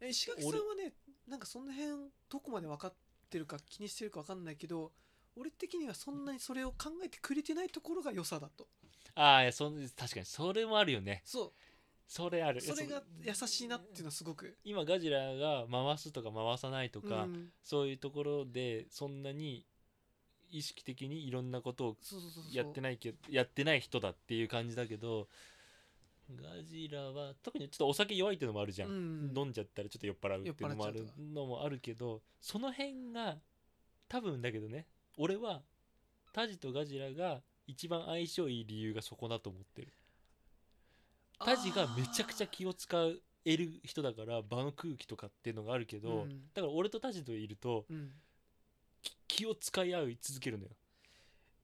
[0.00, 0.92] え石垣さんはね
[1.26, 2.94] なんかその辺どこまで分かっ
[3.30, 4.92] てるか気にしてるか分かんないけど
[5.36, 8.68] 俺的にはそんなにそれを考えてくれてないところが良さだと。
[9.14, 11.22] ああいやそん確かにそれもあるよね。
[11.24, 11.54] そ
[12.06, 12.58] それある。
[12.58, 14.56] うそれが優しいなっていうのはすごく。
[14.64, 17.48] 今ガジラが回すとか回さないとか、うん。
[17.62, 19.64] そういうところでそんなに
[20.50, 21.96] 意識的にいろんなことを
[22.52, 25.26] やってないけどやってない人だっていう感じだけど
[26.30, 29.32] ガジラは特にちょっとお酒弱いっていうのもあるじゃん、うん。
[29.36, 33.36] 飲んじゃったらちょっと酔っ払うっていうのもあるのもあるけどその辺が
[34.08, 34.86] 多分だけどね
[35.18, 35.62] 俺は
[36.32, 39.88] タジとガジラが一番相性いい理由がそこだと思ってる
[41.38, 42.96] タジがめちゃくちゃ気を使
[43.44, 46.48] える人だから場の空気とかっていうのがあるけど、うん。
[46.54, 48.10] だから俺とタジといるとうん。
[49.02, 50.70] き気を使い合い続けるのよ。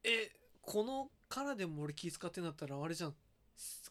[0.04, 0.30] え
[0.60, 3.14] このからでも俺気使ってんだったらあれじゃん。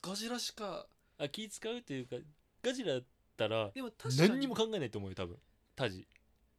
[0.02, 0.86] ガジラしか
[1.18, 2.16] あ気使うっていうか
[2.62, 3.04] ガジラだっ
[3.38, 4.30] たらでも確かに。
[4.30, 5.38] 何にも考えないと思うよ多分
[5.76, 6.08] タジ。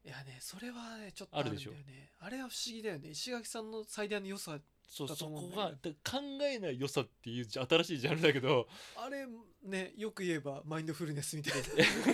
[0.05, 2.11] いやねそれはねちょっとあるんだよね。
[2.19, 3.11] あれは不思議だよね。
[3.11, 4.59] 石垣さんの最大の良さ
[4.93, 5.71] そうそこが
[6.05, 8.69] 考えない良さっていうじ新しいジャンルだけど。
[8.95, 9.27] あれ
[9.63, 11.63] ねよく言えばマインドフルネスみたい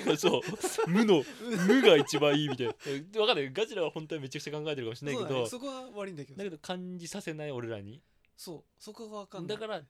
[0.07, 0.15] な。
[0.17, 0.43] そう
[0.89, 1.25] 無の
[1.67, 2.75] 無が一番いいみたいな。
[3.13, 3.53] 分かんない。
[3.53, 5.49] ガジラは本当はめちゃくちゃ考えてるかもしれないけど。
[5.49, 8.01] そこは悪いんだけどだけど感じさせない俺らに。
[8.37, 8.65] そう。
[8.79, 9.57] そこが分かんない。
[9.57, 9.83] だから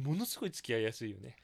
[0.00, 1.34] ものすごい付き合いやすいよね、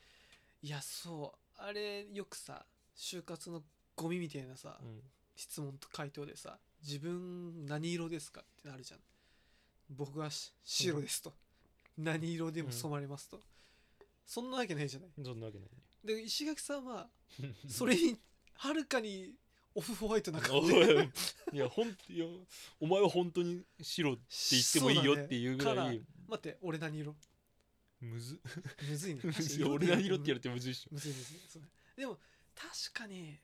[0.62, 1.60] いやそう。
[1.60, 2.64] あれよくさ
[2.96, 3.64] 就活の
[3.96, 5.02] ゴミみたいなさ、うん。
[5.34, 9.00] 質問と回答でさ自分何色ですかってなるじゃん
[9.90, 11.32] 僕はし白ですと、
[11.98, 13.40] 何色でも染まれますと、
[14.26, 15.08] そんなわけないじゃない。
[15.22, 15.68] そんなわけない。
[16.04, 17.08] で石垣さんは
[17.68, 18.16] それに
[18.54, 19.32] はるかに
[19.74, 20.76] オフホワイトな感おじい。
[21.52, 22.26] いやほんいや
[22.80, 24.20] お前は本当に白って
[24.50, 25.98] 言ってもいいよっていうぐらい。
[25.98, 26.02] ね。
[26.28, 27.14] 待って俺何色？
[28.00, 28.38] むず。
[28.88, 29.20] むずいね。
[29.66, 30.90] 俺何色って言われてむずいっしょ。
[30.92, 31.68] むずいむずいそうね。
[31.96, 32.18] でも
[32.54, 33.38] 確かに。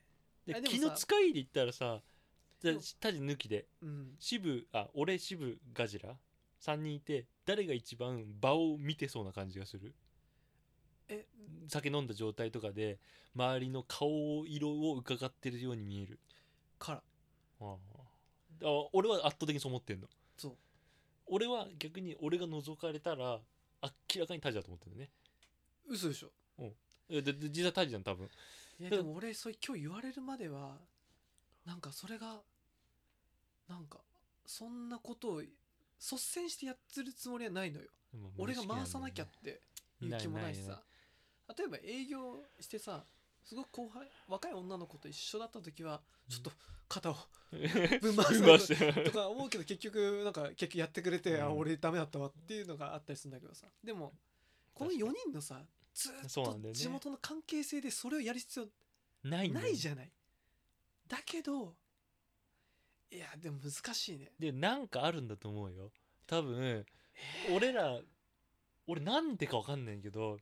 [0.64, 2.00] 気の使いで言ったらさ
[2.60, 3.66] じゃあでもタジ抜きで。
[3.82, 4.16] うん。
[4.18, 6.14] 渋あ俺渋ガジラ
[6.60, 9.94] 3人いて誰が一番場を見てそうな感じがする？
[11.08, 11.26] え
[11.68, 12.98] 酒飲んだ状態とかで
[13.34, 16.18] 周りの顔色を伺ってるように見える。
[16.78, 17.02] から。
[17.60, 17.76] ああ。
[18.62, 20.08] あ俺は圧倒的にそう思ってんの。
[20.36, 20.56] そう。
[21.26, 23.40] 俺は逆に俺が覗かれたら
[23.82, 25.08] 明らかにタジだと思ってるね。
[25.88, 26.30] 嘘でしょ。
[27.08, 28.28] えでで実際タジじゃん多分。
[28.78, 30.78] いやでも俺それ今日言われるまでは
[31.64, 32.40] なんかそれが
[33.68, 33.98] なんか
[34.46, 35.42] そんなことを
[36.00, 37.88] 率先してやってるつもりはないのよ。
[38.38, 39.60] 俺が回さなきゃって
[40.00, 40.82] いう気もないしさ。
[41.56, 43.04] 例えば営業してさ
[43.44, 46.52] すごく後輩若い女の子と一緒だった時はちょっと
[46.88, 47.16] 肩を
[47.50, 51.58] ぶん回す とか思うけど結局なんか結局やってくれて、あうん。
[51.58, 53.66] 俺ダメだったわっていうのがあったりするんだけどさ。
[53.82, 54.14] でも
[54.74, 58.68] この確か4人のさずーっと地元の関係性でそれをやる必要
[59.22, 60.12] ないじゃない。
[61.06, 61.74] だけど
[63.10, 64.30] いやでも難しいね。
[64.38, 65.90] でなんかあるんだと思うよ。
[66.26, 66.86] 多分
[67.54, 67.98] 俺ら
[68.86, 70.38] 俺なんでかわかんないけど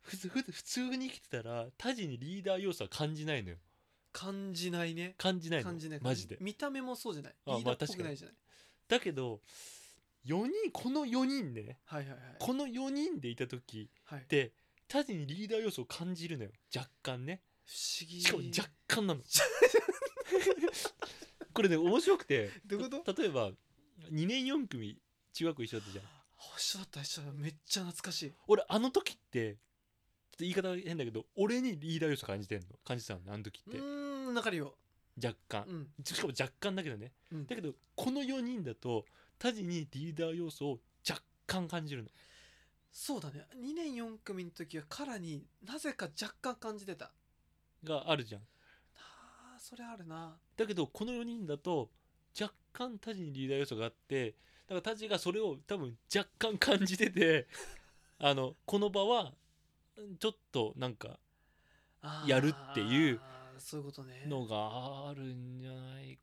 [0.00, 3.56] ふつふつ普通に生きてたらタジにリーダー要素は感じないのよ。
[4.12, 5.14] 感じないね。
[5.18, 5.66] 感じないの。
[5.66, 6.00] 感じない。
[6.00, 6.36] マジで。
[6.40, 7.34] 見た目もそうじゃない。
[7.46, 8.36] あリーダーっぽくないじゃない、
[8.88, 9.40] だけど
[10.26, 11.78] 4人この4人ね。
[11.84, 12.18] はいはいはい。
[12.38, 14.20] この4人でいた時はい。
[14.20, 14.52] って
[14.88, 16.50] タジにリーダー要素を感じるのよ。
[16.74, 18.20] 若干ね不思議。
[18.20, 19.22] しかも若干なの。
[21.54, 22.50] これね面白くて。
[22.66, 23.22] どういうこと？
[23.22, 23.50] 例えば
[24.10, 25.00] 2年4組
[25.32, 26.04] 中学校一緒だったじゃん。
[26.56, 27.38] 一緒だった一緒だった。
[27.40, 28.34] めっちゃ懐かしい。
[28.48, 32.76] 俺あの時ってちょっと言い方変だけど俺にリーダー要素感じてんの。
[32.84, 33.78] 感じてたのねあの時うって。
[33.78, 34.76] ーんわかるよ。
[35.22, 35.64] 若干。
[35.68, 35.92] うん。
[36.04, 37.12] しかも若干だけどね。
[37.30, 37.46] うん。
[37.46, 39.06] だけどこの4人だと
[39.38, 42.10] タジにリーダー要素を若干感じるの。
[42.92, 43.46] そうだね。
[43.54, 47.12] 2年4組の時はカラになぜか若干感じてた
[47.84, 48.42] があるじゃん。
[48.96, 50.36] あーそれあるな。
[50.56, 51.90] だけどこの4人だと
[52.38, 54.34] 若干タジにリーダー要素があってだ
[54.68, 57.48] からタジがそれを多分若干感じてて
[58.18, 59.32] あのこの場は
[60.18, 61.18] ちょっとなんか
[62.26, 63.20] やるっていう
[63.58, 64.24] そういうことね。
[64.26, 66.18] のがあるんじゃない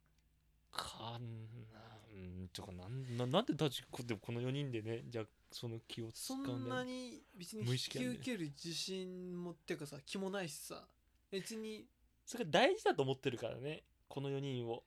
[0.72, 1.98] かな。
[2.14, 10.88] うんとかなんななんでタジこでもこの4人でねじゃあその気を使そうんだよんなに別に無意引き受ける自信もっていうかさ気もないしさ
[11.32, 11.86] 別に。
[12.26, 13.84] それが大事だと思ってるからね。
[14.08, 14.84] この4人を。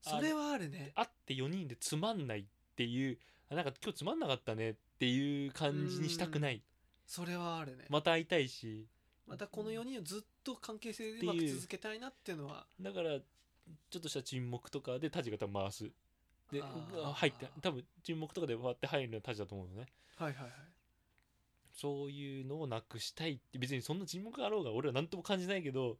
[0.00, 0.92] それはあるね。
[0.94, 2.44] 会って4人でつまんないっ
[2.76, 3.18] ていう。
[3.50, 4.70] あなんか今日つまんなかったね。
[4.70, 6.62] っていう感じにしたくない。
[7.06, 7.86] それはあるね。
[7.88, 8.86] また会いたいし。
[9.26, 11.24] またこの4人をずっと関係性でう。
[11.24, 12.66] まく続けたいなっていうのは。
[12.80, 13.20] だから
[13.90, 15.90] ちょっとした沈黙とかでタジが多分回す。
[16.50, 19.86] で入って多分沈黙とかで割って入るのはタジだと思うのね。
[20.16, 20.52] はいはいはい
[21.74, 25.96] そういうのをなくしたいって別にそんな沈黙があろうが俺は何とも感じないけど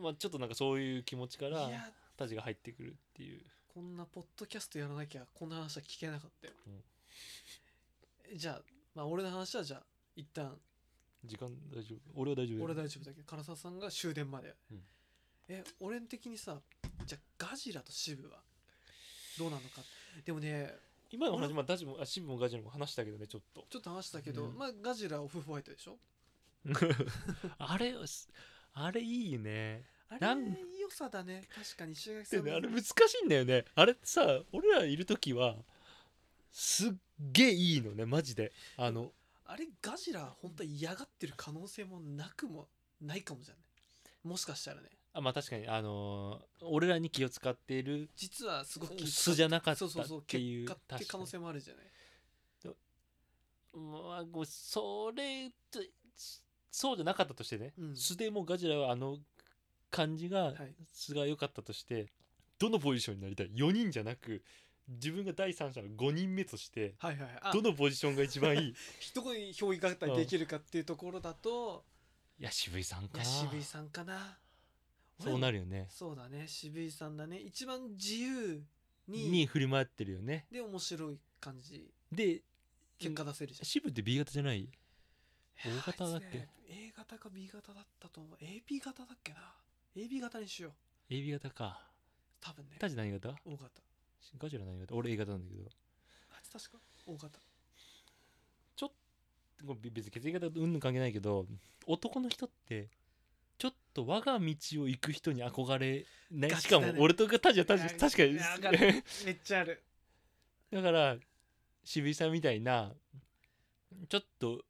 [0.00, 1.80] まあちょっとなんかそういう気持ちからいや
[2.16, 3.40] タジが入ってくるっていう。
[3.72, 6.54] こんなポッドキャストやらなきゃこんな話は聞けなかったよ、
[8.32, 8.62] えじゃあ
[8.94, 9.82] まあ俺の話はじゃあ
[10.16, 10.56] 一旦。
[11.24, 12.20] 時間大丈夫？
[12.20, 14.80] 俺は大丈夫俺大丈夫だけど唐沢さんが終電まで、うん。
[15.48, 16.58] え俺的にさ
[17.04, 18.38] じゃあガジラとシブは
[19.38, 19.82] どうなのか。
[20.24, 20.72] でもね
[21.10, 23.64] 今の話まあタジもあシブもガジラも話したけどねちょっと。
[23.70, 24.56] ちょっと話したけど、うん。
[24.58, 25.98] まあガジラオフホワイトでしょ？
[27.58, 27.94] あれ
[28.74, 29.84] あれいいね。
[30.08, 30.46] あれなん
[30.80, 31.42] 良さだね。
[31.54, 32.92] 確かに石垣さんのでねあれ難し
[33.22, 33.64] いんだよね。
[33.74, 35.56] あれさ俺らいる時は
[36.52, 36.92] すっ
[37.32, 38.52] げえいいのねマジで。
[38.76, 39.12] あの
[39.44, 42.68] あれガジラ本当は嫌がってる可能性もなくも
[43.00, 44.28] ないかもしれない？
[44.28, 51.84] もしかしたらねあまあ確かにあのー俺らに気を使っている実はすごく素じゃなかったそうそうそうっていう結果って可能性もあるじゃない？
[53.78, 55.80] まあごそれと
[56.70, 57.96] そうじゃなかったとしてね、うん。
[57.96, 59.18] 素でもガジラはあの
[59.90, 60.74] 感じがはい。
[60.92, 62.06] 素が良かったとして
[62.58, 64.42] どのポジションになりたい？4人じゃなく
[64.88, 67.38] 自分が第三者の5人目としてはいはいはい。
[67.42, 67.52] あ。
[67.52, 68.74] どのポジションが一番いい？
[69.14, 71.84] どこに評議型にできるかっていうところだと、
[72.38, 73.24] いや渋井さんいかな。
[73.24, 74.38] や渋井さんかな
[75.18, 75.88] そうなるるよね。
[75.90, 76.46] そうだね。
[76.46, 77.38] 渋井さんだね。
[77.38, 78.62] 一番自由
[79.08, 80.46] にに振り回ってるよね。
[80.50, 81.90] で面白い感じ。
[82.12, 82.42] で
[82.98, 84.60] 結果出せるじゃん、渋って B 型じゃない？
[84.60, 84.68] い
[85.64, 86.38] や O 型だっけ？
[86.38, 88.38] ね A 型か B 型だったと思う。
[88.42, 89.38] AB 型だっけな。
[89.96, 90.72] AB 型にしよ
[91.10, 91.12] う。
[91.12, 91.80] AB 型か。
[92.40, 92.76] 多分ね。
[92.78, 93.68] タジ何型？O 型。
[94.38, 94.94] ガジラ何型？
[94.94, 95.70] 俺 A 型なんだけど。
[96.30, 97.38] あいつ確か O 型。
[99.66, 101.46] これ別に血液型うんぬん関係ないけど
[101.86, 102.90] 男の人って
[103.58, 106.50] ちょっと我が道を行く人に憧れない。
[106.56, 107.86] しかも俺とかタジは確か
[108.24, 108.38] に。
[108.38, 109.02] かる。
[109.24, 109.82] めっちゃある。
[110.72, 111.16] だから
[111.84, 112.92] 渋井さんみたいな
[114.08, 114.62] ちょっと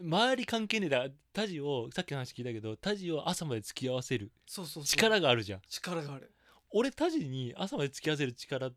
[0.00, 4.32] 周り関係ねえだタジをさっきの話聞いたけどタジを朝まで付き合わせる。
[4.46, 4.84] そうそうそう。
[4.84, 5.60] 力があるじゃん。
[5.68, 6.30] 力がある。
[6.70, 8.70] 俺タジに朝まで付き合わせる力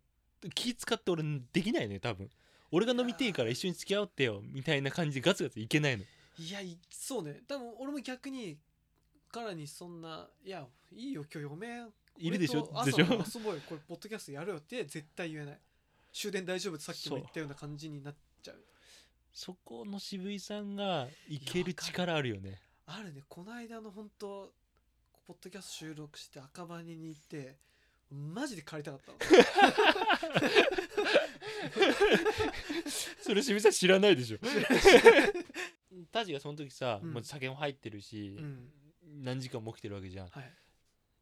[0.54, 2.30] 気使って俺できないね多分。
[2.72, 6.04] 俺が飲みてえから一緒に付き合ってよみたいな感じでガツガツいけないの。
[6.38, 7.42] いやいそうね。
[7.48, 8.58] 多分俺も逆に
[9.32, 11.88] 彼にそんないやいいよ今日嫁
[12.18, 12.70] いるでしょ？
[12.86, 13.06] でしょ？
[13.06, 15.60] 遊ぼうよこれポッドキャストやるよって絶対言えない。
[16.12, 16.76] 終電大丈夫？
[16.76, 18.56] ってさっきも言ったような感じになっちゃう。
[19.32, 22.60] そこの渋井さんがいける力あるよね。
[22.88, 23.22] あるね。
[23.30, 24.52] この間の本当
[25.28, 27.56] ポッドキャスト収録して赤羽に行って
[28.12, 29.18] マジで帰りたかったの。
[33.22, 34.40] それ渋井さん知らないでしょ？
[36.12, 37.14] タジがその時さ、うん。
[37.14, 38.70] もう酒も入ってるし、うん
[39.20, 40.28] 何時間も起きてるわけじゃん。
[40.28, 40.54] はい。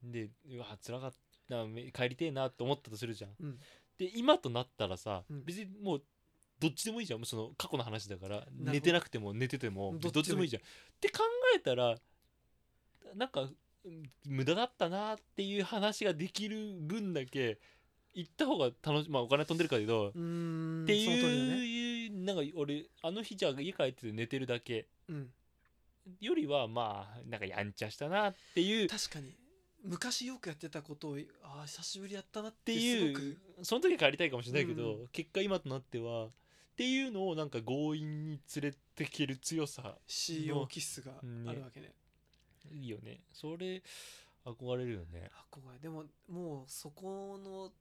[0.04, 1.14] でうわ辛かっ
[1.50, 3.32] ため帰りてえなって思ったとするじゃん。
[3.40, 3.60] うん。
[3.98, 5.44] で今となったらさ、うん。
[5.44, 6.04] 別にもう
[6.60, 7.26] どっちでもいいじゃん。
[7.26, 8.40] その過去の話だから。
[8.52, 8.72] ど。
[8.72, 10.62] 寝てなくても寝ててもどっちでもいいじゃん。
[10.62, 10.66] っ
[11.00, 11.20] て考
[11.56, 11.96] えたら
[13.16, 13.42] なんか
[13.86, 17.60] うん無駄だったなっていう話ができる分だけ
[18.14, 21.66] 行った方が楽しまあお金飛んでるからけど、ってその通りだね。
[21.66, 24.88] いう、なんか俺あの日じゃあ家帰って寝てるだけ。
[25.08, 25.30] うん
[26.20, 29.34] よりはまあなんかやんちゃしたなっていう確かに。
[29.84, 36.30] 昔よくやってたことをああ久しぶりやったなっっててすいうその時は帰りたいかもしれないけど、うん結果今となってはっ
[36.76, 41.12] ていうのをなんか強引に連れてける強さ CEO 気質が
[41.48, 41.94] あるわけね。
[42.72, 43.22] いいよね。
[43.32, 43.82] それ
[44.46, 45.30] 憧れるよね。
[45.52, 47.72] 憧れでももうそこの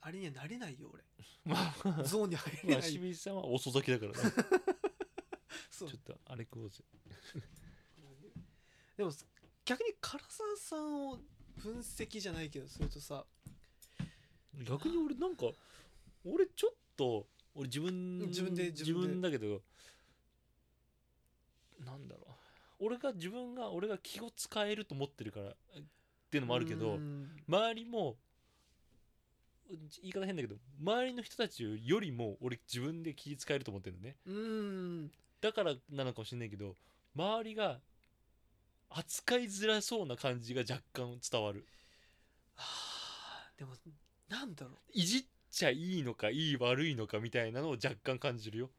[0.00, 0.90] あれにはなれないよ
[1.44, 4.18] まあ俺ゾーンに入れまあない、清水さんは遅咲きだからね
[5.78, 6.84] ちょっとあれ食おうぜ。
[8.96, 9.10] でも
[9.64, 11.18] 逆に唐沢さんを
[11.56, 13.24] 分析じゃないけどするとさ。
[14.62, 15.46] 逆に俺なんか
[16.24, 19.30] 俺ちょっと俺自分自分で自分で。
[19.30, 19.62] だけど
[21.80, 22.34] なんだろう。
[22.80, 25.54] 俺が自分が俺が気を使えると思ってるからっ
[26.30, 27.30] ていうのもあるけどうん。
[27.48, 28.16] 周りも
[29.68, 34.16] 言い方変だけど周りの人たちよりも俺自分で気使えると思ってるのね。
[34.26, 35.12] うん
[35.44, 36.74] だからなのかもしれないけど
[37.14, 37.78] 周りが
[38.88, 41.66] 扱いづらそうな感じが若干伝わる。
[42.54, 43.72] はあでも
[44.30, 44.74] なんだろう。
[44.94, 48.70] いじっちゃいいのかいい悪いのかみたいなのを若干感じるよ。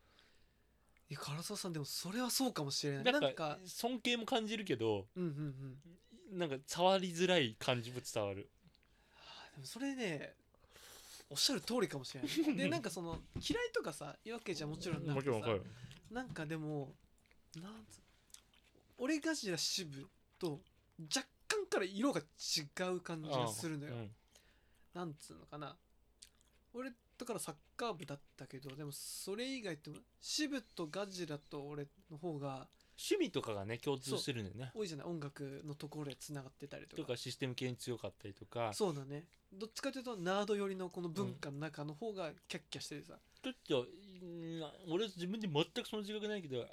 [1.08, 3.14] いや唐沢さんでもそれはそうかもしれない。
[3.14, 5.78] なんか尊敬も感じるけどうんうん
[6.32, 6.40] うん。
[6.40, 8.50] なんか触りづらい感じも伝わる。
[9.14, 10.34] はあでもそれね
[11.30, 12.58] おっしゃる通りかもしれない。
[12.58, 15.60] で なんかその嫌いとかさいうわけじゃもちろんなくてさ
[16.12, 16.94] なんかでも
[17.56, 18.00] なんつ
[18.98, 20.08] 俺ガジラ支部
[20.40, 20.60] と
[21.00, 24.12] 若干から色が違う感じがするのよ、うん。
[24.94, 25.76] なんつうのかな。
[26.74, 29.90] 俺だからサッカー部だったけどでもそれ以外って
[30.22, 34.72] 支部とガジラと俺の方が趣味とかがね共通してるんだよね。
[34.74, 35.08] 多いじゃない？
[35.08, 37.02] 音楽のところでつながってたりとか。
[37.02, 38.72] とかシステム系に強かったりとか。
[38.74, 39.24] そうだね。
[39.54, 43.88] どっちかというとナード寄りのこの文化の中の方がキャッキャしててさ、ちょっとうん
[44.90, 46.66] 俺自分で全くその自覚ないけど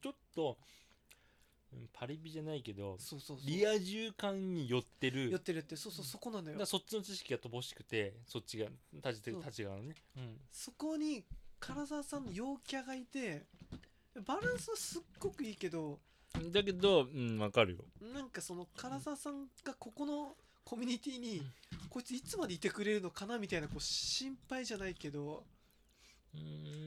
[0.00, 0.56] ちょっと
[1.72, 3.46] うんパリピじゃないけどそうそうそう。
[3.46, 5.30] リア充感に寄ってる。
[5.30, 6.52] 寄ってるってそうそうそこなのよ。
[6.52, 9.40] だからそっちの知識が乏しくてそっちが立ちてそう。
[9.40, 10.36] 立ち側のね、うん。
[10.52, 11.24] そこに
[11.60, 13.42] 唐沢さんの陽キャがいて
[14.24, 15.98] バランスはすっごくいいけど
[16.52, 17.84] だけどうんわかるよ。
[18.12, 21.52] なんかその唐沢さんがここのコミュニティにうん。
[21.88, 25.44] こいついつまでいてくれるのかなみたいなこう心配じゃないけど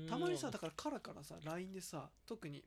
[0.10, 2.64] たまにさだからカラからさ LINE でさ特に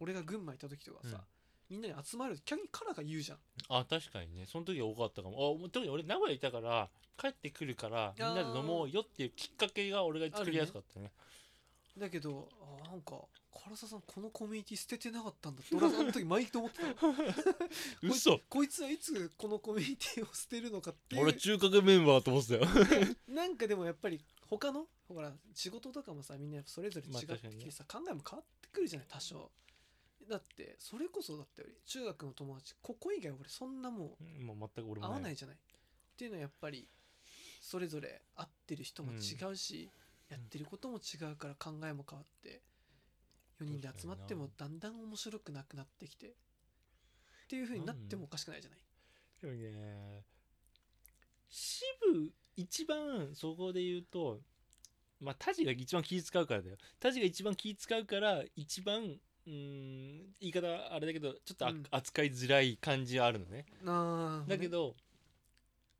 [0.00, 1.24] 俺が群馬行った時とかさ、
[1.70, 3.38] みんなに集まる逆にカラが言うじゃん。
[3.68, 4.44] あ確かにね。
[4.46, 5.56] その時は多かったかも。
[5.58, 11.10] あ特に俺名古屋いたから帰ってくるからみんなで飲もうよっていうきっかけが俺が作りやすかったね。
[11.98, 12.48] だけど
[12.84, 13.12] あなんか
[13.52, 17.14] 唐沢さんこのコミュニティ捨ててなかったんだって俺はその時毎度思ってたの。
[18.14, 18.38] 嘘。
[18.48, 21.22] こいつはいつこのコミュニティを捨てるのかっていう。
[21.22, 23.16] 俺中華メンバーと思ってたよ。
[23.26, 24.86] なんかでもやっぱり他の？
[25.08, 29.08] ほら仕事とかもさみんなそれぞれ違ってきてさ、考えも変わってくるじゃない？
[29.08, 29.50] 多少。
[30.28, 35.56] だってそれこそだって中学の友達ここ以外俺そんなもうもう全く俺も合わないいじゃない？
[35.56, 35.58] っ
[36.16, 36.88] ていうのはやっぱり
[37.60, 39.16] それぞれ合ってる人も違
[39.52, 39.90] うし、
[40.28, 42.62] やってることも違うから考えも変わって
[43.60, 46.30] 4人で集まってもだんだん面白くなくなってきてっ
[47.48, 48.80] ていう風になってもおかしくないじゃない、
[49.40, 50.22] でもね
[51.48, 54.40] 支部一番そこで言うと
[55.20, 56.76] まあタジが一番気使うからだよ。
[57.00, 61.84] タジが一番気使うから一番うーん言い方あれだけどちょっとあうん。
[61.90, 63.64] 扱いづらい感じはあるのね。
[63.84, 64.94] あーだけど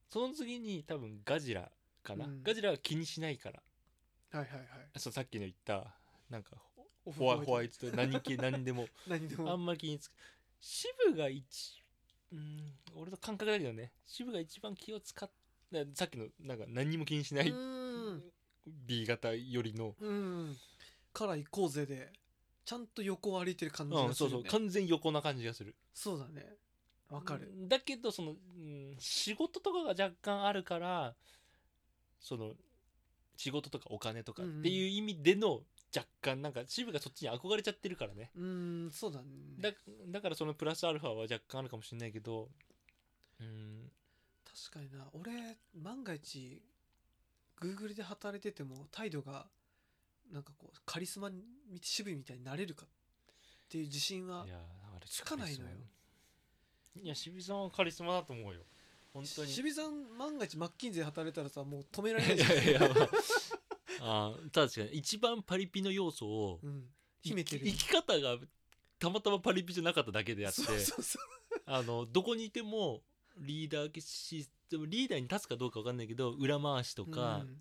[0.09, 1.71] その次に多分ガジラ
[2.03, 2.43] かな、うん。
[2.43, 3.63] ガジラは気にしないから。
[4.39, 4.99] はいはいはい。
[4.99, 5.95] そうさっきの言った
[6.31, 6.57] なんか
[7.05, 8.89] オフホワホワイトと何系 何でも。
[9.07, 9.51] 何でも。
[9.51, 10.15] あんまり気につく。
[10.61, 11.83] 渋が一
[12.33, 13.93] うん俺の感覚だけどね。
[14.07, 15.35] 渋が一番気を使っだ
[15.95, 17.53] さっきのなんか何にも気にしない
[18.67, 20.57] B 型よりのうん。
[21.13, 22.13] から行こうぜで
[22.65, 24.45] ちゃんと横を歩いてる感じうんそうそう。
[24.45, 25.75] 完全横な感じがする。
[25.95, 26.45] そうだね。
[27.11, 27.49] わかる。
[27.69, 31.15] だけどその、うん、仕事とかが若干あるから
[32.21, 32.53] その
[33.37, 35.61] 仕事とかお金とかっていう意味での
[35.95, 38.31] 若干なんか渋がそっちに憧れちゃってるからね。
[38.37, 39.27] うーんそうだね。
[39.59, 39.71] だ
[40.09, 42.49] だからそのプラスアルファは若干あるかもしれないけど
[43.41, 43.76] うん
[44.71, 45.07] 確かにな。
[45.13, 46.63] 俺万が一
[47.61, 49.47] Google で働いてても態度が
[50.33, 52.89] なんかこうカリスマみ渋いみたいになれるかっ
[53.69, 54.57] ていう自信はいや
[55.07, 55.71] つかないのよ。
[57.03, 58.61] いや渋井さんはカリスマだと思うよ。
[59.13, 59.51] 本当に。
[59.51, 62.35] 渋井さん万が一マッキンゼで働いたらさもう止められない。
[62.35, 62.87] いじゃんやいや、ま
[64.01, 66.85] あ、あー確かに一番パリピの要素をうん。
[67.23, 67.67] 秘めてる。
[67.67, 68.37] 生き方が
[68.99, 70.61] たまたまパリピじゃなかっただけであって
[71.67, 73.03] あのどこにいても
[73.39, 77.61] リーダーシステムリーダーに立つかどうか分かんないけど裏回しとか、うん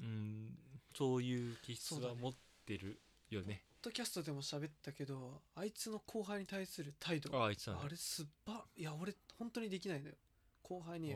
[0.00, 0.58] うん
[0.94, 2.98] そういう気質は持ってる
[3.28, 3.62] よね。
[3.82, 7.80] ポッドキャストでも喋ったけどあいつの後輩に対する態度ああいつだね。
[7.84, 10.14] あれすっばいや俺本当にできないのよ。
[10.62, 11.14] 後輩に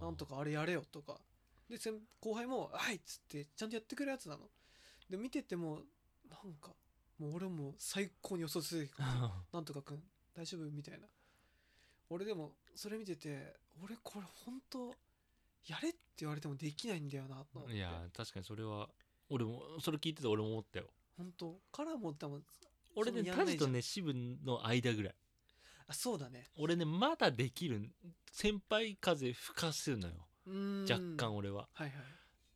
[0.00, 1.20] なんとかあれやれよとか。
[1.68, 4.48] で先後輩も「はい」っつってちゃんとやってくるやつなの。
[5.10, 5.82] で見てても
[6.30, 6.70] なんか
[7.18, 8.90] もう俺も最高に予想する
[9.52, 10.02] なんとかくん
[10.34, 10.70] 大丈夫？
[10.70, 11.08] みたいな
[12.10, 14.94] 俺でもそれ見てて俺これ本当
[15.66, 17.76] やれって言われてもできないんだよなと思って。
[17.76, 18.88] いや確かにそれは
[19.28, 20.86] 俺もそれ聞いてて俺も思ったよ。
[21.16, 21.60] 本当？
[21.70, 22.42] からも多分
[22.96, 25.14] 俺ねタジとね渋の間ぐらい。
[25.86, 26.44] あそうだね。
[26.56, 27.90] 俺ねまだできる
[28.32, 30.14] 先輩風吹かせるのよ。
[30.90, 31.68] 若干俺は。
[31.74, 31.94] はいはい。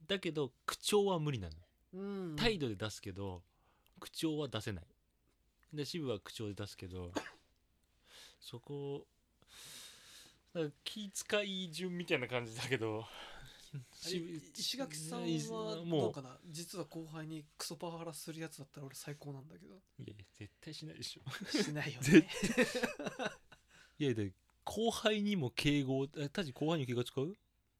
[0.06, 1.54] だけど口調は無理なの。
[1.94, 2.36] うん。
[2.36, 3.42] 態度で出すけど
[4.00, 4.84] 口調は出せない。
[5.74, 7.12] で渋は口調で出すけど
[8.40, 9.06] そこ
[10.54, 13.04] なんか気遣い順みたいな感じだけど。
[14.54, 16.36] 石垣さんいはどもうかな？
[16.50, 19.76] 実は後輩にクソパワハラするやつだったら俺最高なんだけど。
[19.76, 21.56] ういやいや絶対しないでしょ。
[21.62, 22.06] しないよね。
[22.36, 22.78] 絶
[23.98, 24.32] いやで
[24.64, 27.34] 後輩にも敬語えタジ後輩に敬語使う？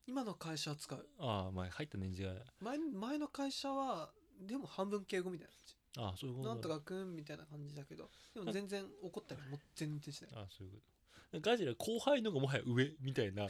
[0.06, 1.06] 今の会社は使う。
[1.18, 2.34] ああまあ入った年次が。
[2.60, 4.10] 前前の会社は
[4.40, 5.76] でも半分敬語みたいな感じ。
[5.98, 8.10] ああそういうことなんとかくんみたいな感じだけど。
[8.32, 10.30] でも全然怒ったりも全然しない。
[10.36, 10.91] あそういうこと
[11.40, 13.48] ガジラ後輩のがもはや上みたいな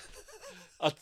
[0.79, 0.93] あ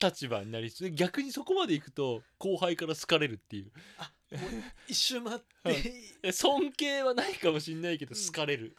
[0.00, 3.72] 立場になりつつ逆にそこまで行くと後輩から好かれるっていう。
[3.98, 4.50] あもう
[4.88, 5.92] 一周回っはいて
[6.24, 8.26] え尊敬はないかもしんないけどうん。
[8.26, 8.74] 好かれる、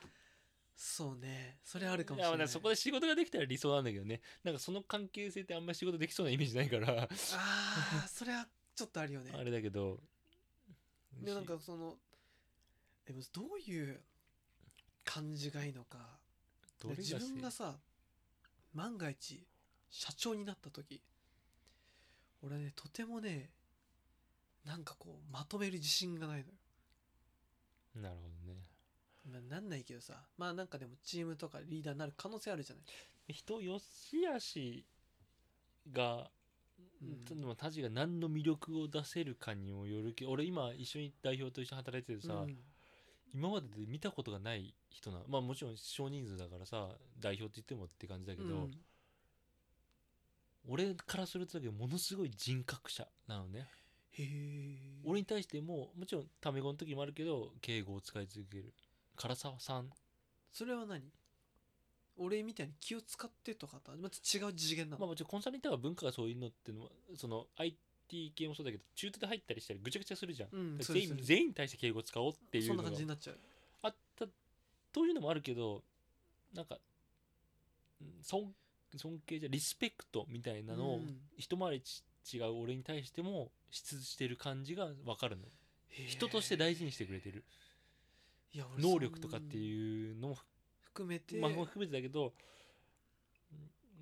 [0.76, 1.60] そうね。
[1.64, 2.48] それあるかもしれない。
[2.48, 4.22] そこで仕事ができたら理想なんだけどね。
[4.44, 7.04] なんかその関係性ってあんまり仕事できそうなイメージないから。
[7.04, 9.32] ああそれはちょっとあるよね。
[9.38, 10.02] あれだけど。
[11.22, 11.98] でなんかその
[13.32, 14.02] どういう
[15.04, 16.20] 感じがいいのか
[16.84, 17.76] どれが自分がせさ
[18.74, 19.48] 万が一
[19.90, 21.02] 社長になった時
[22.42, 23.50] 俺ねとてもね
[24.66, 26.54] なんかこうまとめる自信がないのよ、
[27.96, 28.60] なるほどね。
[29.30, 33.34] まあ、なんないけどさまあなんかでもチームとかリーダーになる可能性あるじゃない。
[33.34, 34.86] 人よしあし
[35.92, 36.30] が、
[37.02, 37.26] うん。
[37.40, 42.58] でもタジが何の魅力を出せるかにもよるけど俺今一緒に代表と一緒に働いててさ、うん。
[43.34, 46.89] 今までで見たことがない人なまあもちろん少人数だからさ
[47.20, 48.72] 代表って言ってもって感じだけど、うん。
[50.70, 53.68] 俺からするとだけどものすごい人格者なのね。
[54.12, 58.74] へえ俺に対してももちろんタメ語の時もあるけど敬語を使い続ける。
[59.18, 59.89] 唐沢さん。
[60.52, 61.02] それは何？
[62.18, 73.38] 俺みたいに気を使ってとかとはまた違う次元なの、まあもちろんコンサルに行ったら文化がそういうのっていうのはその IT 系もそうだけど中途で入ったりしたらぐちゃぐちゃするじゃん、うん全員全員に対して敬語を使おうっていうそんな感じになっちゃう
[74.94, 75.84] というのもあるけど
[76.54, 76.78] なんか
[78.02, 78.54] うん尊
[78.96, 81.18] 尊敬じゃリスペクトみたいなのをうん。
[81.38, 82.04] 一回りち
[82.36, 85.44] 違う俺に対しても出してる感じが分かるの。
[86.08, 87.44] 人として大事にしてくれてる。
[88.54, 90.38] いや俺能力とかっていうのも
[90.82, 92.34] 含めて、まあ含めてだけど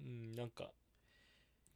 [0.06, 0.72] うんなんか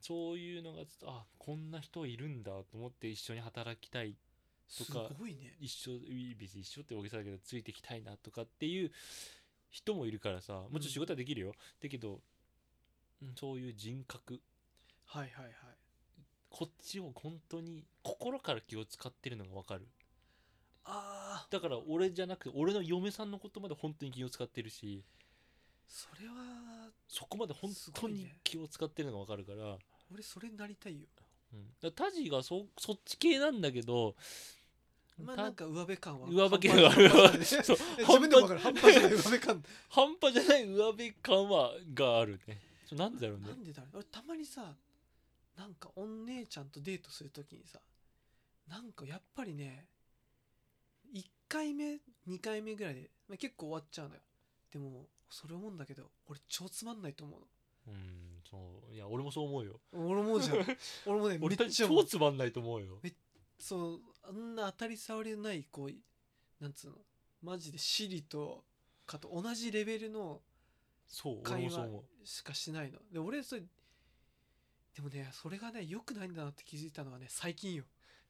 [0.01, 4.15] そういうのがちょっとあこんな人いるんだと思って一緒に働きたい
[4.67, 5.55] とすかごいね。
[5.59, 5.91] 一緒
[6.37, 8.91] 別に一緒って大げさだけどついてきたいなとかっていう
[9.69, 12.21] 人もいるからさもちろん仕事はできるよ、だけど、
[13.21, 14.41] うん、そういう人格。
[15.05, 15.53] はいはいはい。
[16.49, 19.87] こっちを本当に心から気を使ってるのが分かる。
[20.85, 25.03] あだから俺じゃなくて俺の嫁さんのことまで本当に気を使ってるし。
[25.87, 29.77] それはそこまで本当に気を使ってるのが分かるから,、
[30.11, 31.07] 俺それになりたいよ
[31.83, 34.15] うん、タジがそそっち系なんだけど
[35.17, 39.63] たまあなんか上辺感は上辺感がある半端じゃないそう半端じゃない上辺感。
[39.89, 42.59] 半端じゃない上辺感はがあるね。
[42.91, 43.47] なんでだろうね。
[43.47, 43.97] なんでだろう。
[43.97, 44.75] 俺たまにさ
[45.57, 47.79] なんかお姉ちゃんとデートするときにさ
[48.67, 49.85] なんかやっぱりね
[51.13, 54.21] 1回目2回目ぐらいで、まあ、結構終わっちゃうのよ。
[54.71, 57.39] でもそれ思うんだけど俺超つまんないと思う
[57.87, 58.57] うんそ
[58.89, 58.93] う。
[58.93, 59.79] いや俺もそう思うよ。
[59.93, 60.57] の俺もじゃん。
[61.05, 62.99] 俺もねめ俺ったち超つまんないと思うよ。
[63.57, 66.97] そうあんな当たり障りのないこうなんつうの？
[67.41, 68.65] マジでシリと
[69.05, 70.41] かと同じレベルの
[71.07, 72.99] そう俺会話しかしないの。
[73.11, 73.61] で俺それ
[74.95, 77.83] でもねそれがね良くないんだなって気づいたのはね最近よ。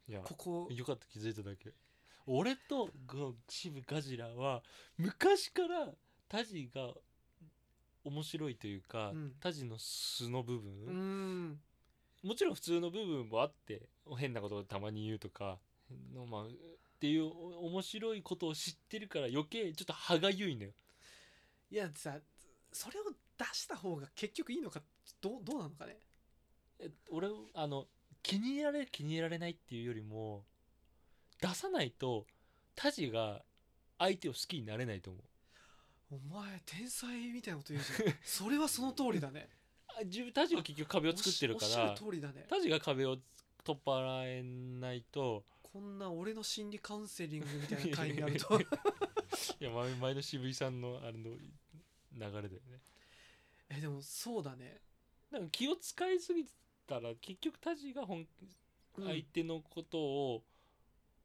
[0.07, 0.67] いやここ。
[0.71, 1.73] よかった気づいただけ。
[2.27, 4.63] 俺とこの渋ガジラは
[4.97, 5.93] 昔から
[6.27, 6.93] タジが
[8.05, 9.33] 面白いというか、うん。
[9.39, 11.59] タジの素の部分、
[12.23, 15.59] もちろん普通の部分もあって変なことをたまに言うとか
[16.13, 16.47] の、まあ、っ
[16.99, 20.71] ていうお面白いことを知ってるから余計ちょっと歯がゆいのよ。
[21.69, 22.17] いやさ
[22.71, 23.03] それを
[23.37, 24.81] 出した方が結局いいのか
[25.21, 25.97] どうどうなのかね？
[26.79, 27.85] え俺あの
[28.23, 30.45] 気に入られる気に入られないっていうよりも
[31.41, 32.25] 出さないと
[32.75, 33.43] タジが
[33.99, 35.23] 相手を好きになれないと思う
[36.11, 38.13] お前天才みたいなこと言うじゃん。
[38.23, 39.49] それはその通りだね。
[39.87, 42.45] あ自分タジが結局壁を作ってるかおっしゃらる通りだね。
[42.49, 43.17] タジが壁を
[43.63, 45.43] 取っ払えないと。
[45.63, 48.59] こんな俺の心理カウンセリングみたいな回になると。
[49.59, 51.39] いや前前の渋井さんのあれの流
[52.13, 52.79] れだよね。
[53.69, 54.79] えでもそうだね、
[55.31, 56.45] なんか気を使いすぎ
[56.87, 58.27] たら結局タジが本
[58.97, 59.05] うん。
[59.05, 60.43] 相手のことを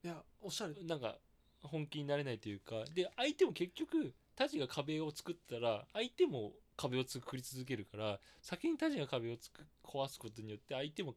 [0.03, 0.77] いやおっしゃる。
[0.85, 1.17] なんか
[1.61, 2.83] 本気になれないというか。
[2.85, 11.13] で相手も結局タジが壁を作ったら相手も壁を作り続けるから先にタジが壁をつく壊すことによって相手も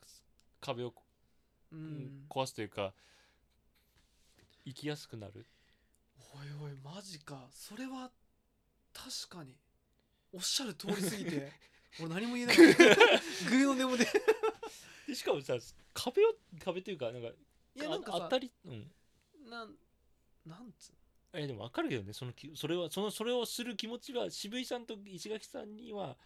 [0.61, 0.89] 壁を、
[1.73, 2.93] ううんん壊すというか
[4.67, 5.47] 生きやすくなる。
[6.35, 7.49] おいおいマジか。
[7.51, 8.11] それは
[8.93, 9.55] 確かに。
[10.33, 11.53] おっしゃる通りすぎて
[12.01, 12.57] 俺何も言えない。
[12.57, 14.07] グーの根もで。
[15.07, 15.55] でしかもさ
[15.93, 16.35] 壁を
[16.65, 17.35] 壁というかなんかい
[17.75, 18.91] やなんか当たりうん。
[19.49, 19.77] なん
[20.47, 20.93] なんつう
[21.35, 22.13] えでも分かるけどね。
[22.13, 26.17] そのそれはそのそれをする気持ちは渋井さんと石垣さんには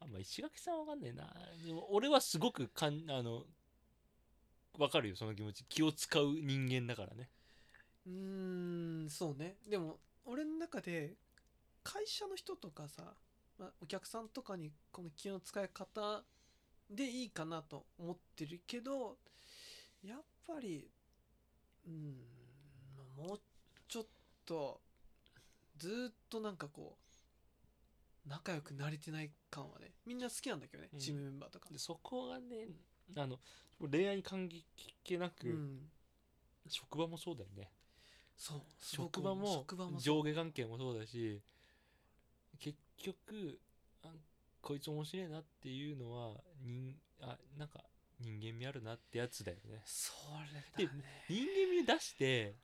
[0.00, 1.34] あんま石垣さんは分かんねえな。
[1.66, 3.44] でも俺はすごくかんあの
[4.76, 5.64] 分かるよその気持ち。
[5.68, 7.30] 気を使う人間だからね。
[8.06, 9.56] うーんそうね。
[9.68, 11.14] でも俺の中で
[11.82, 13.14] 会社の人とかさ、
[13.58, 16.24] まあ、お客さんとかにこの気の使い方
[16.90, 19.16] でいいかなと思ってるけど
[20.02, 20.90] やっぱり
[21.86, 22.16] うん
[23.16, 23.40] もう
[23.88, 24.08] ちょっと
[25.76, 26.96] ずーっとなんかこ
[28.26, 30.98] う仲良くなれてない感はねみんな好きなんだけどね、うん。
[30.98, 31.68] チームメンバーとか。
[31.70, 32.68] でそこがね
[33.16, 33.38] あの
[33.90, 34.48] 恋愛に関
[35.02, 35.90] 係なく、うん。
[36.68, 37.70] 職場もそうだよね。
[38.36, 40.00] そうすごく職場も職場もそう。
[40.00, 41.40] 上下関係もそうだし
[42.58, 43.60] 結局
[44.02, 44.08] あ
[44.60, 47.84] こいつ面白いなっていうのは人あなんか
[48.20, 49.82] 人間味あるなってやつだよね。
[49.84, 50.12] そ
[50.78, 51.24] れだね。
[51.28, 52.54] 人間味出して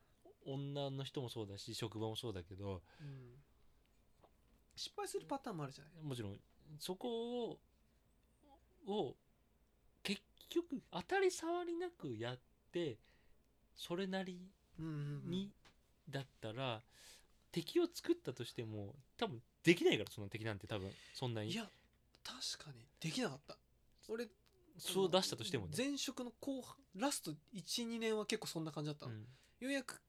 [0.46, 3.42] 女の人もそうだし職場もそうだけどうん。
[4.76, 6.02] 失敗するパターンもあるじゃない？
[6.02, 6.36] もちろん
[6.78, 7.58] そこを
[8.86, 9.14] を
[10.02, 12.38] 結局当たり障りなくやっ
[12.72, 12.98] て
[13.76, 14.40] それなり
[14.78, 14.92] うんうん
[15.26, 15.30] うん。
[15.30, 15.50] に
[16.08, 16.80] だったら
[17.52, 21.50] 敵を作ったとしても多分できないからその敵なんて多分そんなに。
[21.50, 21.64] いや
[22.24, 22.86] 確かに。
[23.00, 23.56] できなかった。
[24.08, 24.28] 俺
[24.78, 25.72] そう出したとしてもね。
[25.76, 29.20] 前職の後半ラスト12年は結構そんな感じだったの、うん。
[29.20, 30.00] ようやく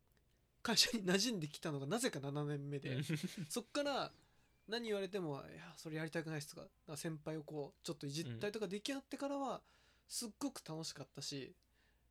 [0.62, 2.98] 会社に馴染んできたのがなぜか7年目で
[3.50, 4.12] そっから
[4.68, 9.62] 何言われても「いやそれやりたくないっす」とか先輩をこうちょっといじったりとかできあってからは
[10.08, 11.56] すっごく楽しかったし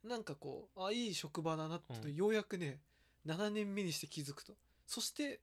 [0.03, 2.14] なんかこうあいい職場だなってうん。
[2.14, 2.80] ようやくね
[3.26, 4.57] 7年目にして気づくと。
[4.86, 5.40] そして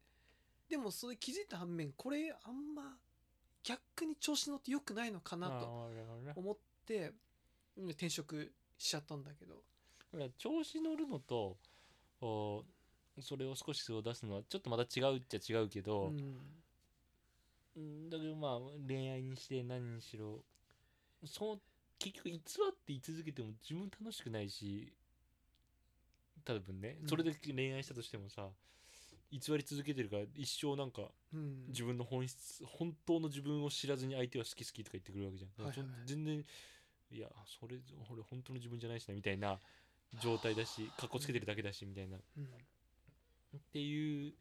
[0.68, 2.98] でもそれ気づいた反面これあんま
[3.64, 5.92] 逆に調子乗って良くないのかなと
[6.36, 7.14] 思って
[7.78, 9.64] うん転職しちゃったんだけど。
[10.38, 11.58] 調子乗るのと
[12.22, 12.66] お
[13.22, 16.38] それを少し素を出すのはちょっとまた違うっちゃ違うけど、うん。
[17.78, 20.40] うんだけどまあ恋愛にして何にしろ
[21.26, 21.60] その
[22.00, 22.44] 結局偽って
[22.88, 24.92] 言い続けても自分楽しくないし
[26.44, 27.08] 多分ね、うん。
[27.10, 28.48] それで恋愛したとしてもさ
[29.30, 31.04] 偽り続けてるから一生なんか
[31.34, 31.68] うん。
[31.68, 36.44] 自分の本質本当の自分を知らずに相手は好き好きとか言ってくるわけじゃん、はいはい全然
[37.10, 37.28] いや
[37.60, 37.78] それ
[38.12, 39.60] 俺本当の自分じゃないしなみたいな
[40.22, 42.18] 状態だしかっこつけてるだけだしみたいな。
[42.38, 42.48] うん
[43.56, 44.34] っていう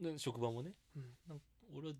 [0.00, 0.72] な職場もね。
[0.96, 1.02] うん。
[1.28, 1.44] なんか
[1.74, 1.94] 俺は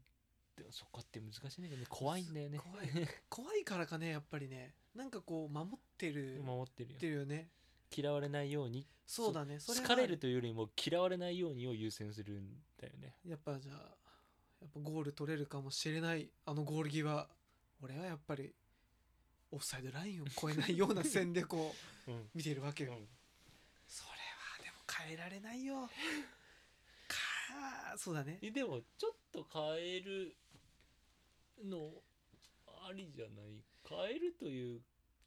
[0.56, 1.86] でもそこって難しいんだけどね。
[1.88, 2.58] 怖いんだよね。
[2.58, 2.88] 怖い。
[3.28, 4.74] 怖いからかねやっぱりね。
[4.94, 6.42] なんかこう守ってる。
[6.44, 6.96] 守ってるよ。
[6.96, 7.48] ってるよね。
[7.94, 8.86] 嫌われないように。
[9.06, 9.32] そう。
[9.32, 12.48] だねそれは好かれるというよりも嫌われないようにを優先するん
[12.80, 13.14] だよね。
[13.26, 13.76] やっぱじゃあ
[14.60, 17.28] やっぱゴール取れるかもしれないあのゴール際。
[17.82, 18.54] 俺はやっぱり
[19.50, 21.74] オフサイドラインを越えないような線でこ
[22.06, 22.28] ううん。
[22.34, 23.08] 見てるわけよ、うん
[25.04, 25.88] 変えられないよ。
[27.08, 28.38] かそうだね。
[28.42, 30.36] えでもちょっと変える
[31.64, 31.90] の
[32.66, 33.62] ありじゃない？
[33.88, 34.80] 変えるという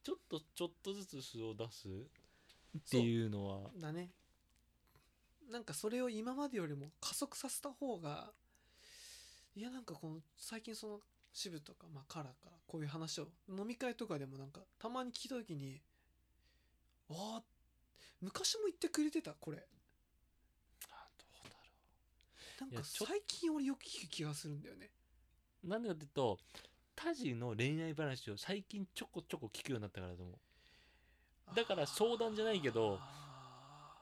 [0.03, 1.87] ちょっとちょっとずつ素を出す？
[1.87, 3.69] っていうのは。
[3.77, 4.09] だね。
[5.51, 8.31] なんかそれを今までよりも加速させた方が
[9.55, 10.99] いやなんかこの最近その
[11.33, 15.79] 渋とか、まあ、カラーからこういう話を飲み会とかでもなんかたまに聞いた時に
[17.11, 17.41] ああ
[18.21, 19.57] 昔も言ってくれてたこれ。
[20.89, 21.55] あどうだ
[22.61, 24.89] ろなんか最近俺よく聞く気がするんだよね。
[25.63, 26.39] うなんでかっていうと
[26.95, 31.55] タジの恋愛話を最近ちょこちょこ聞くようになったからだと思う。
[31.55, 33.95] だから相談じゃないけどあ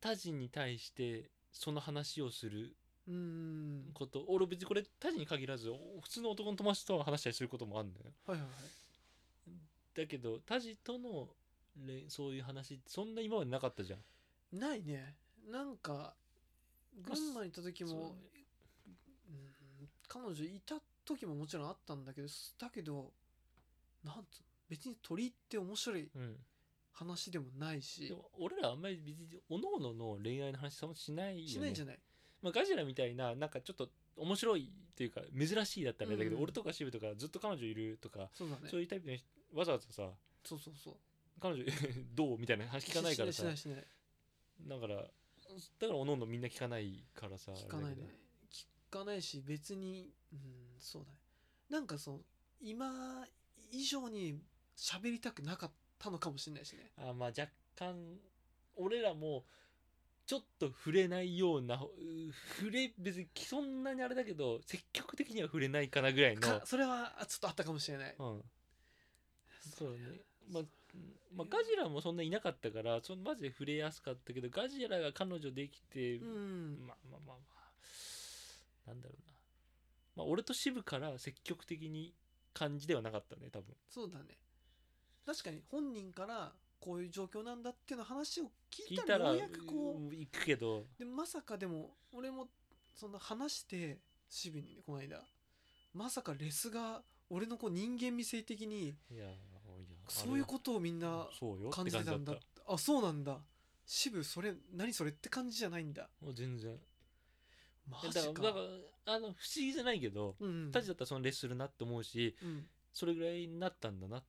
[0.00, 3.90] タジに対してその話をするーうーん。
[3.94, 4.24] こと。
[4.28, 8.12] 俺別にこれタジに限らずお普通の男の友達とは話したりすることもあるんだよ。
[8.26, 8.58] はいはいはい。
[9.94, 11.28] だけどタジとの
[11.86, 14.58] 恋そういう話そんな今までなかったじゃん。
[14.58, 15.14] ないね。
[15.50, 16.14] なんか
[17.02, 17.90] 群馬に行った時も、
[19.30, 23.12] うん彼女いた時ももちろんあったんだけどだけど
[24.04, 26.36] なんつ別に鳥って面白いうん
[26.92, 28.08] 話でもないし。
[28.08, 31.48] でも俺らあんまり別におののの恋愛の話そんなしないよね。
[31.48, 31.98] しないじゃない？
[32.40, 36.42] まあ、ガジラみたいななんかちょっと面白いっていうか珍しいだったらあれだけど、うん。
[36.44, 38.62] 俺とか渋とかずっと彼女いるとか、そうだね。
[38.70, 40.08] そういうタイプの人わざわざさ
[40.44, 40.94] そうそうそう
[41.40, 41.64] 彼女
[42.14, 43.42] どうみたいな話聞かないからさ。
[43.42, 43.86] しないしないし
[44.62, 48.16] だからだからおのおのみんな聞かないからさ聞かないね。
[48.50, 51.18] 聞かないし別にうんそうだね。
[51.68, 52.24] なんかそう
[52.60, 53.26] 今
[53.70, 54.40] 以上に
[54.76, 56.92] 喋りたくなかったのかもしれないしね。
[56.96, 58.18] どあまあ若干
[58.76, 59.44] 俺らも
[60.26, 61.88] ちょっと触れないようなう
[62.58, 68.14] 触れ別にそんなにあれだけど積極的には触れないかなぐらいのかそれはあちょっとあったかもしれない。
[68.18, 68.42] うん。
[69.76, 69.98] そうね。
[70.48, 70.62] まあ、
[71.36, 76.86] まあ、ガジラもそんないなかったからそのマジで触れやすかったけどガジラが彼女できて、うん。
[76.86, 77.42] まあまあまあま
[78.86, 79.32] あなんだろうな。
[80.16, 82.14] まあ俺と渋から積極的に
[82.54, 83.74] 感じではなかったね多分。
[83.90, 84.38] そうだね。
[85.26, 90.80] 確かに本人からこういう状況なんだっていうの話を聞いたららようやくこうん行くけど。
[90.80, 92.48] うでもまさかでも俺も
[92.94, 93.98] その話して
[94.30, 95.20] 渋にねこの間。
[95.92, 99.55] まさかレスが俺のこう人間味性的にいやいや
[100.08, 101.26] そういうことをみんな
[101.70, 102.12] 感じてた。
[102.16, 102.34] んだ。
[102.34, 103.38] たあそうなんだ。
[103.86, 106.08] 渋それ何それって感じじゃないんだ。
[106.20, 106.76] もう全然。
[107.88, 108.42] マだジか。
[108.42, 108.58] だか
[109.06, 112.66] らあの不思議じゃないけどうんタジだったらそのレッスするなって思うしうん。
[112.92, 114.22] それぐらいになったんだな。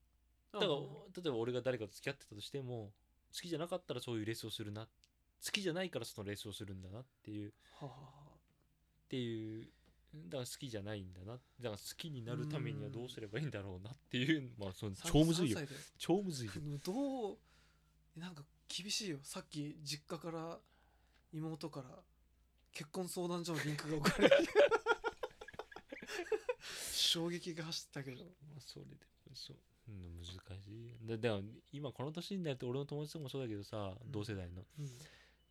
[0.53, 2.91] だから例えば俺が誰かと付き合ってたとしても
[3.33, 4.87] 好きじゃなかったらそういうレースをするな。
[5.45, 7.49] 好きじゃないからそのレースをするんだなっていう。
[7.49, 8.01] っはあはあ。
[8.01, 8.37] は
[9.09, 9.67] ていう
[10.25, 11.33] だから好きじゃないんだな。
[11.33, 14.51] だから好きになるためにはどうすればいいんだろうなっていう。
[14.57, 15.57] まあそのあ超むずいよ。
[15.57, 16.53] 3歳だよ超むずいよ。
[16.83, 17.37] どう
[18.19, 19.19] なんか厳しいよ。
[19.23, 20.57] さっき実家から
[21.33, 21.85] 妹から
[22.71, 24.49] 結婚相談所のリンクが送られて。
[26.91, 28.23] 衝撃が走ったけど。
[28.23, 28.97] まあそれでも
[29.33, 29.57] そう。
[29.89, 31.41] うん難しいででも
[31.71, 34.11] 今この年になると俺の友達とかもそうだけどさ、うん。
[34.11, 34.89] 同世代のうん。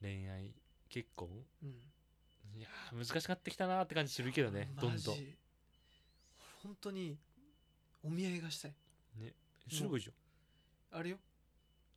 [0.02, 0.50] 恋愛
[0.88, 1.28] 結婚
[1.62, 1.74] うん
[2.56, 5.16] いやー難しくなってきたなーって感じするけどねどんどん。
[6.62, 7.18] 本当に
[8.02, 8.74] お見合いがしたい。
[9.70, 10.12] すればいいじ
[10.92, 11.18] あれよ。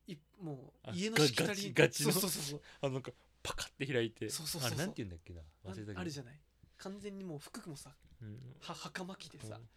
[0.07, 1.49] いもあう家のがしきたり。
[1.49, 2.11] ガチガチの。
[2.11, 4.29] そうそうそう あのなんかパカって開いて。
[4.29, 5.41] そうそうそうあれなんて言うんだっけな。
[5.41, 5.99] あ忘れたけど。
[5.99, 6.39] あるじゃない。
[6.77, 8.55] 完全にもう服もさうん。
[8.59, 9.69] は袴着てさうん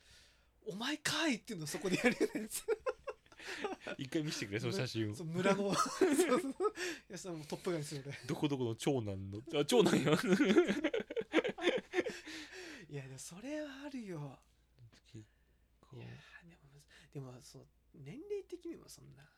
[0.73, 2.63] 「お前かい!」っていうのをそこでやるやつ
[3.99, 5.15] 一回見せてくれその写真を。
[5.15, 6.45] そう村の そうそうい
[7.11, 10.13] やトップガンですよ俺どこどこの長男の あ長男よ。
[12.89, 14.39] いやでもそれはあるよ。
[15.07, 15.25] 結
[15.81, 15.97] 構。
[15.97, 19.29] いやーでもでもそう年齢的にもそんな。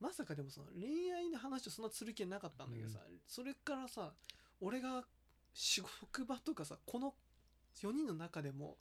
[0.00, 4.14] まさかでもその恋愛の話をそんなする気なかったんだけどさ、それからさ
[4.60, 5.04] 俺が
[5.52, 7.14] 職場とかさこの
[7.74, 8.78] 4人の中でも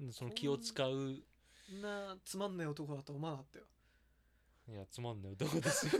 [0.00, 1.35] うんその気を使うこ
[1.72, 3.64] んなつまんない男だとは思わなかったよ。
[4.68, 5.92] いやつまんない男ですよ。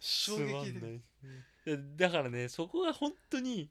[0.00, 0.94] 衝つま撃でんない。
[0.96, 3.70] いやだからねそこが本当に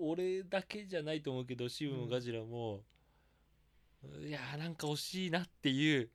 [0.00, 2.82] 俺だけじゃないと思うけどシブもガジラも、
[4.20, 6.10] いやーなんか惜しいなっていう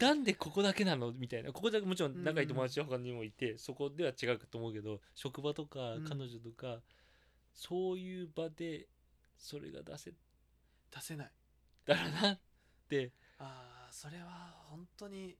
[0.00, 1.52] なんでここだけなのみたいな。
[1.52, 6.04] ここだけもちろん仲いい友達は他にもいて、そこでは違うと思うけど職場とかうん。
[6.04, 6.78] 彼女とか、
[7.52, 8.86] そういう場で
[9.36, 10.12] それが出せ
[10.90, 11.30] 出せない。
[11.86, 12.38] たらなっ
[12.88, 15.36] て、ああそれは本当に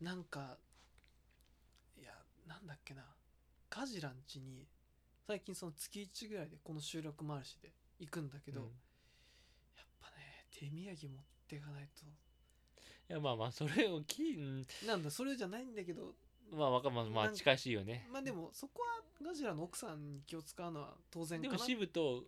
[0.00, 0.58] なんか
[1.98, 2.12] いや
[2.46, 3.02] なんだっけな。
[3.70, 4.66] ガジラン家に
[5.26, 8.66] 最近その月1ぐらいでこの収録回しで行くんだけど、うん。
[8.66, 12.04] やっぱね手土産持っていかないと。
[12.04, 14.66] いやまあまあそれをき、うん。
[14.86, 16.14] なんだそれじゃないんだけど
[16.52, 18.08] まあわかまあまあなんか近しいよね。
[18.12, 22.24] まあでもそこはガジラの奥さんに気を使うのは当然でもシブと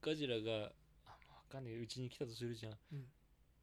[0.00, 0.70] ガジラが
[1.48, 1.74] かんない。
[1.76, 2.72] うちに来たとするじゃん。
[2.92, 3.04] うん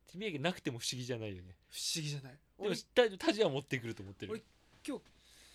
[0.07, 1.55] 手土産なくても不思議じゃないよね。
[1.69, 4.41] 不思議じゃないでも俺タタジは持ってくると思ってる俺。
[4.87, 5.03] 今日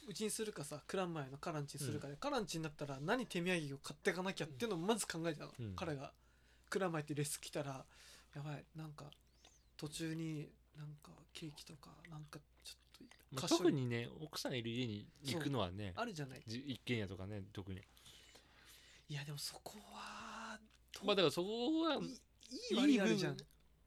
[0.08, 6.12] うちにするかさクラン前のカランチにするかで、カランチになったら何手土産を買っていかなきゃっていうのをまず考えてたの、うん彼が
[6.68, 7.84] クラン前ってレス来たら
[8.34, 9.04] やばいなんか
[9.76, 17.80] 途中になんかケーキとかなんかちょっとまあ特にね、奥さんいる家に行くのはね、あるじゃないじ一軒家とかね、特に。
[19.08, 20.19] いやでもそこは
[21.04, 23.36] まあだからそこはいいい割りあるじゃん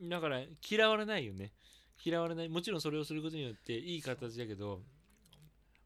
[0.10, 1.52] だから嫌われないよね。
[2.04, 2.50] 嫌われない。
[2.50, 4.82] もちろんそれをすることによっていい形だけど、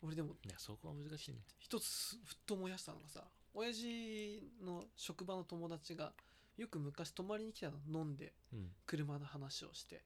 [0.02, 1.40] 俺でもいやそこは難しいね。
[1.60, 6.14] 一つふっと思い出したのがさ親父の職場の友達が
[6.58, 8.72] よく昔泊まりに来たの飲んでうん。
[8.86, 10.02] 車の話をして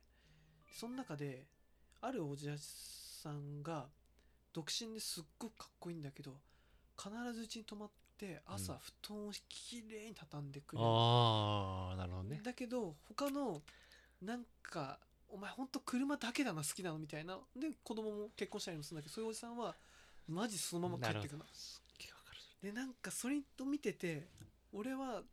[0.73, 1.45] その中で
[2.01, 3.87] あるおじさんが
[4.53, 6.33] 独身ですっごくかっこいいんだけど
[6.97, 7.89] 必ずうちに泊まっ
[8.21, 8.79] て朝うん。
[8.79, 12.39] 布団をきれいに畳んでくれる、ああ、なるほどね。
[12.43, 13.61] だけど他の
[14.21, 17.39] なんかお前ほんと車だけだな好きなのみたいな。
[17.55, 19.75] で子供も結婚したりもするんだけどそういうおじさんは
[20.27, 21.39] マジそのまま帰ってくの。
[21.39, 21.59] なるほど。
[21.59, 22.39] すっげえわかる。
[22.61, 24.27] でなんかそれと見てて
[24.71, 25.23] 俺は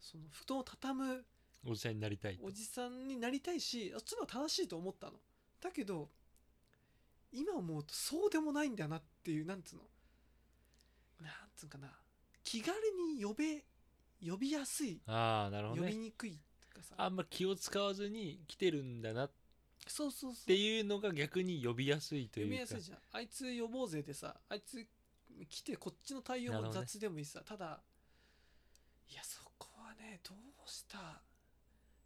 [0.00, 1.24] その布団を畳む
[1.68, 2.46] おじさんになりたいと。
[2.46, 5.14] おじさんになりたいしあっちの正しいと思ったの。
[5.60, 6.08] だけど
[7.32, 9.82] 今思うとそうでもないんだなっていうなんつうの。
[11.22, 11.88] なんつうかな
[12.46, 12.72] 気軽
[13.16, 13.64] に呼べ
[14.24, 15.88] 呼びやすいああなるほどね。
[15.88, 16.38] 呼びにくい
[16.72, 16.94] とかさ。
[16.96, 19.24] あんま気を使わずに来てるんだな。
[19.26, 19.30] っ
[19.88, 20.46] そうそうそう。
[20.46, 22.48] ていうのが逆に呼びやすいというか。
[22.48, 22.98] 呼びやすいじゃん。
[23.12, 24.86] あいつ呼ぼうぜでさあいつ
[25.50, 27.80] 来てこっちの対応も雑でもいいさ、ただ
[29.10, 31.20] いやそこはねどうした？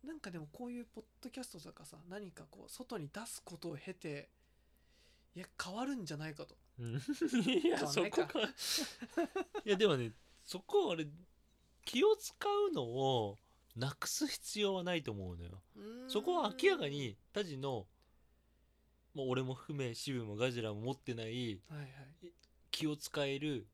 [0.02, 4.30] なんかでもこういうポッドキャストとかさ何かこう外に出すことを経て
[5.36, 6.56] いや変わるんじゃないかと。
[6.78, 6.94] うん。
[7.44, 8.40] いやそこか
[9.64, 10.12] いやでもね
[10.44, 11.06] そこは俺
[11.84, 12.34] 気を使
[12.70, 13.38] うのを
[13.76, 15.62] なくす必要はないと思うのよ。
[16.08, 17.86] そこは明らかにタジの
[19.14, 21.84] もう俺も含めシブもガジラも持ってないはいは
[22.22, 22.32] い。
[22.70, 23.66] 気を使える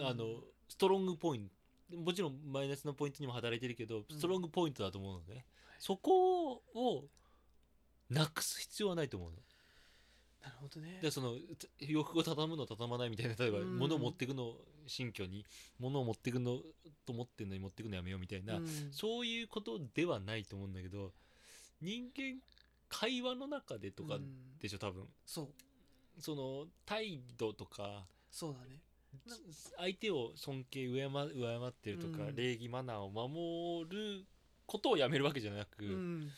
[0.00, 1.48] あのストロングポイン
[1.90, 1.96] ト。
[1.96, 5.46] もちろんマイナスのポイントにも働いてるけどストロングポイントだと思うのね、
[5.78, 7.04] そこを
[8.10, 9.36] なくす必要はないと思うの
[10.48, 10.98] なるほどね。
[11.02, 11.34] でその
[11.78, 13.78] 洋服を畳むの畳まないみたいな例えばうん。
[13.78, 14.54] 物を持っていくの
[14.86, 15.44] 新居に
[15.78, 16.58] 物を持っていくの
[17.04, 18.66] と思ってるのに持っていくのやめようみたいな、うん。
[18.90, 21.12] そういうことではないと思うんだけど
[21.80, 22.40] 人間
[22.88, 24.58] 会話の中でとかうん。
[24.58, 25.04] でしょ多分。
[25.26, 25.48] そう。
[26.20, 28.80] その態度とかそうだね。
[29.26, 29.36] な
[29.78, 32.36] 相手を尊敬敬敬ってるとか、うん。
[32.36, 34.24] 礼儀マナーを守る
[34.66, 36.30] ことをやめるわけじゃなく、うん。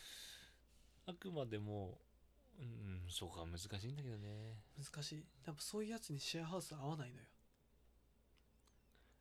[1.07, 1.99] あくまでも
[2.61, 5.25] うんそうか難しいんだけどね、難しい。
[5.47, 7.23] やっぱそういうやつにシェアハウス合わないのよ。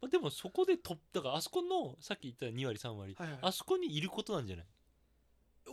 [0.01, 3.39] まあ、でもそこでとだからあそこのさっき言った2割3割、はいはい。
[3.41, 4.65] あそこにいることなんじゃない、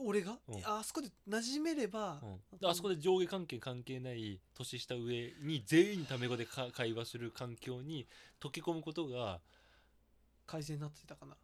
[0.02, 0.62] 俺が、うん。
[0.64, 2.58] あそこで馴染めれば、うん。
[2.58, 6.68] であそこで上下関係関係ない年下上に全員タメ語でか。
[6.72, 8.06] 会話する環境に
[8.40, 9.40] 溶け込むことが
[10.46, 11.36] 改善になってたかな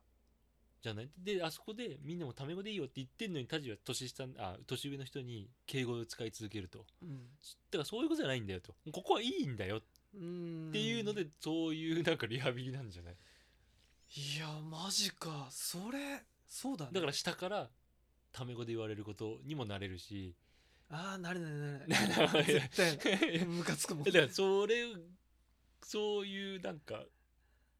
[0.82, 1.10] じゃない？
[1.16, 6.84] であそこでみんなもタメ語でいいよって言ってんのにタジは年下あ年上の人に敬語を使い続けると。
[7.02, 7.28] うん。
[7.70, 8.74] だからそういうことじゃないんだよと。
[8.92, 9.78] ここはいいんだよ。
[9.78, 9.80] っ
[10.14, 13.16] ていうので、そういうなんかリハビリなんじゃない？
[14.14, 15.48] いやマジか。
[15.50, 16.90] それそうだね。
[16.92, 17.70] だから下から
[18.32, 20.34] タメ語で言われることにもなれるし。
[20.90, 24.04] ああなれないなれ ない絶対なムカつくもん。
[24.10, 24.84] だからそれ
[25.82, 27.04] そういうなんか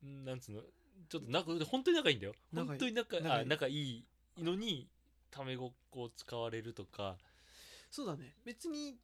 [0.03, 0.63] なんつうの？
[1.09, 2.35] ちょっと仲本当に仲いいんだよ。
[2.55, 4.05] 本当に仲仲あ仲いい
[4.39, 4.89] のに
[5.31, 7.17] タメ語を使われるとか。
[7.91, 8.35] そうだね。
[8.45, 8.97] 別に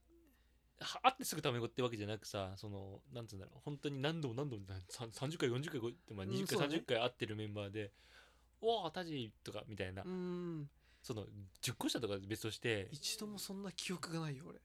[0.80, 3.60] は会ってすぐタメ語ってわけじゃなくさそのなんつうんだろう。
[3.64, 6.76] 本当に何度も何度もなさん30回40回って、まあ、20回、うんね。
[6.78, 7.92] 30回会ってるメンバーで
[8.60, 10.02] 「おおタジ」とかみたいな、
[11.02, 11.26] その
[11.62, 12.88] 10個下とかは別として。
[12.92, 14.60] 一度もそんな記憶がないよ俺。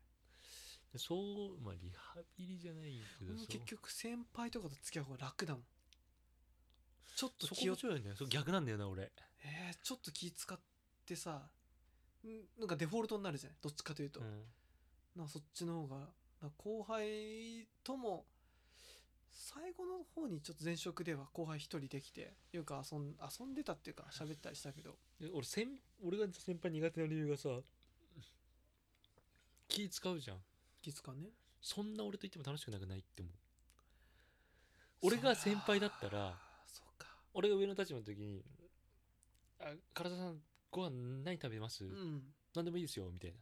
[0.96, 5.64] そうまあリハビリじゃないけど結局先輩とかと付き合う方が楽だもん
[7.16, 8.14] ちょっとそこ気を面白いね。
[8.16, 9.11] そう逆なんだよな俺。
[9.43, 10.59] えー、ちょっと気使っ
[11.05, 11.32] てさ
[12.26, 13.57] んなんかデフォルトになるじゃない？
[13.61, 14.43] どっちかというと、うん。
[15.16, 15.97] なんかそっちの方が。
[16.41, 18.26] なんか後輩とも
[19.32, 24.95] 最後の方にちょっと前職では後輩一人できてよく遊ん遊んでたっていうか喋ったりしたけど。
[25.20, 25.68] で俺先
[26.03, 27.49] 俺が先輩苦手な理由がさ
[29.68, 30.38] 気使うじゃん。
[30.82, 31.30] 気づかんね。
[31.61, 33.34] そんな俺と言っても楽しくなくないって思う。
[35.01, 36.34] 俺が先輩だったら
[37.34, 38.44] 俺が上の立場の時に
[39.60, 40.92] 「あ唐田さんご飯
[41.24, 42.24] 何食べます、うん。
[42.56, 43.38] 何でもいいですよ」みたいな。
[43.38, 43.40] っ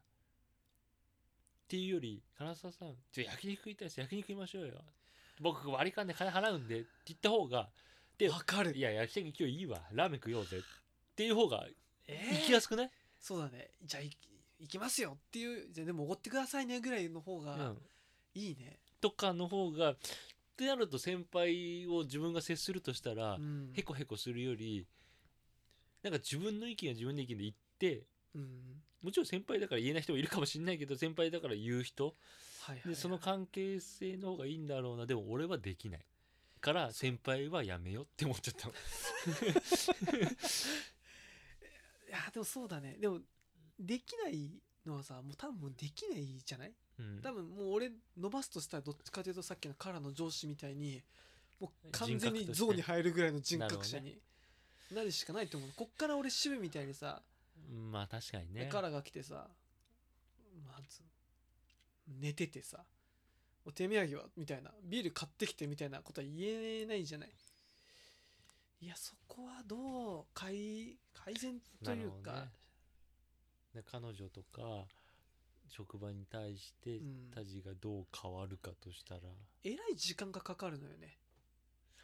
[1.68, 2.72] ていうより「唐田さん
[3.12, 4.84] じゃあ焼肉食いたいです焼肉食いましょうよ。
[5.39, 7.70] 僕割り勘で金払うんで」って言った方が
[8.18, 8.76] でわかる。
[8.76, 9.88] いや焼肉今日いいわ。
[9.92, 10.60] ラーメン食おうぜ。
[10.60, 10.62] っ
[11.16, 11.68] ていう方が
[12.08, 13.72] え行きやすくない、そうだね。
[13.84, 17.82] じゃあ行き行きますよっていうじゃあでもおごってくださいねぐらいの方がうん、
[18.36, 18.80] いいね。
[19.00, 19.96] とかの方が
[20.62, 23.72] ってなると先輩を自分が接するとしたら、うん。
[23.74, 24.86] へこへこするより
[26.03, 28.03] なんか自分の意見は自分の意見で言って
[28.36, 28.82] うん。
[29.01, 32.05] もちろん先輩だから言えない人もいるかもしれないけど先輩だから言う人。
[32.05, 32.14] はい
[32.68, 32.89] はいはい。
[32.89, 35.07] でその関係性の方がいいんだろうな。
[35.07, 36.05] でも俺はできない
[36.59, 38.74] から先輩はやめようって思っちゃったの。
[42.07, 42.97] いやでもそうだね。
[42.99, 43.20] でも
[43.80, 44.51] できない
[44.86, 46.74] のはさもう多分もうできないじゃない？
[47.02, 47.22] うん。
[47.22, 51.02] 多分もう俺伸ばすとしたらどっちかというとさっきのカラの上司みたいに
[51.60, 54.18] もう完全に像に入るぐらいの人格者に
[54.91, 57.22] なるしかないと思うこっから俺守備みたいにさ、
[57.91, 58.70] まあ確かにね。
[58.72, 59.47] カラが来てさ
[60.68, 61.02] まず
[62.20, 62.84] 寝ててさ
[63.66, 67.30] 「お手土産は?」みたいなビール買ってきてみたいなことは言えないじゃない。
[68.82, 72.52] いやそこはどう改改善というか、なるほどね。
[73.76, 74.88] で彼女とか
[75.72, 77.32] 職場に対してうん。
[77.34, 79.22] タジがどう変わるかとしたら、
[79.63, 81.17] えらい時間がかかるのよね。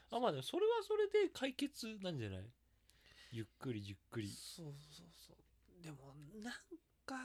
[0.09, 2.49] あまあでもそれはそれで解決なんじゃない？
[3.31, 4.29] ゆっくりゆっくり。
[4.29, 5.83] そうそうそう。
[5.83, 6.53] でもなん
[7.05, 7.15] か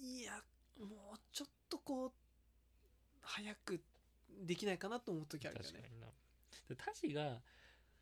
[0.00, 0.32] いや
[0.78, 2.12] もうちょっとこう
[3.20, 3.80] 早く
[4.46, 5.68] できないかなと思う時あるよね。
[5.68, 6.06] 確かにな。
[6.68, 7.40] でタジが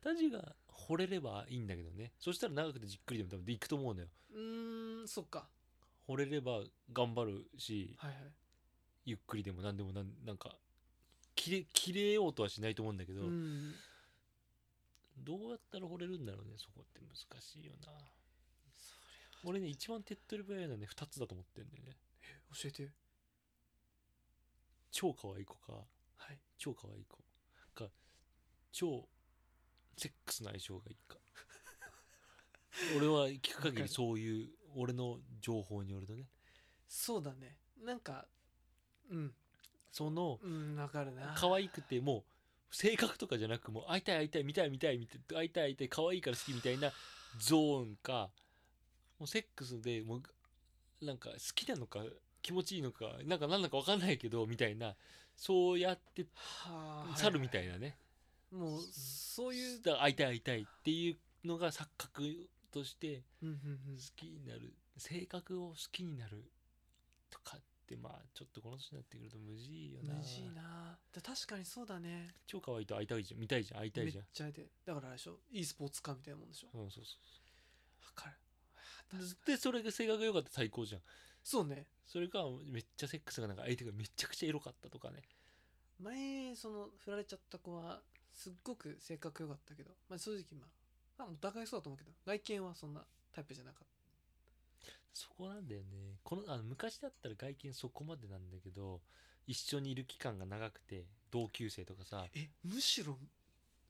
[0.01, 2.11] タジが惚れればいいんだけどね。
[2.19, 4.07] そしたら長くてじっくりでも多分でいくと思うのよ。
[4.31, 5.47] うーんそっか
[6.07, 8.19] 惚れれば頑張るしはいはい。
[9.05, 10.55] ゆっくりでも何でもなんなんか
[11.35, 13.73] 切れ切れようとはしないと思うんだけど、うん。
[15.19, 17.91] どうやったら惚れるんだろうねそこって難しいよな。
[19.41, 21.89] そ俺ね一番手っ取り早いのはね2つだと思ってんだよね。
[21.89, 21.95] れ
[22.61, 22.91] 教えて。
[24.91, 26.39] 超可愛い子かはい。
[26.57, 27.17] 超可愛い子。
[27.73, 27.89] か
[28.71, 29.07] 超
[29.97, 31.17] セックスの相性がいいか。
[32.97, 36.27] 俺は聞く限りそういう俺の情報によるとね。
[36.87, 37.57] そうだね。
[37.83, 38.25] なんか
[39.09, 39.33] うん。
[39.91, 41.35] そのうんわかるな。
[41.37, 42.23] 可愛くても
[42.71, 46.91] う性格とかじゃなくもう会いたい会いたい見たい見たい見たい会いたい会いたい可愛いから好きみたいな
[47.39, 48.29] ゾーンか
[49.19, 50.17] もうセックスでも
[51.01, 51.99] うなんか好きなのか
[52.41, 54.95] 気持ちいいのかなんか何だか分かんないけどみたいな
[55.35, 57.95] そうやってはあ去るみたいなね。
[58.51, 63.47] もうそういうだから会いたい会いたいっていうのが錯覚として好
[64.15, 66.43] きになる性格を好きになる
[67.29, 70.15] とかってまあちょっとこの年になってくると無事いよな。
[70.15, 70.97] むずいな。
[71.13, 72.33] だ確かにそうだね。
[72.47, 73.39] 超可愛いと会いたいじゃん。
[73.39, 73.79] 見たいじゃん。
[73.81, 74.25] 会いためっいじゃん。
[74.33, 76.67] ちゃでだからあれでしょ？e スポーツカーみたいなもんでしょ？
[76.73, 78.15] うんそうそう。
[78.15, 78.33] 確か
[79.45, 81.01] でそれが性格が良かったら最高じゃん。
[81.43, 81.85] そうね。
[82.05, 85.21] それかめっちゃセックスがなんか相手がめちゃくちゃエロかったとかね。
[85.99, 88.01] 前その振られちゃった子は
[88.33, 90.82] すっごく性格良かったけど、まあ、正直まあ、ま
[91.17, 92.11] あ、お互いそうだと思うけど。
[92.25, 93.87] 外見はそんなタイプじゃなかっ
[95.13, 96.17] そこなんだよね。
[96.23, 99.01] このあの昔だったら外見そこまでなんだけど
[99.45, 102.25] 一緒にいる期間が長くて同級生とかさ。
[102.33, 103.19] たえむしろ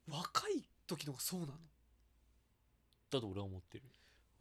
[0.08, 1.54] 若い時の方がそうなの？
[3.10, 3.84] だと俺は思ってる。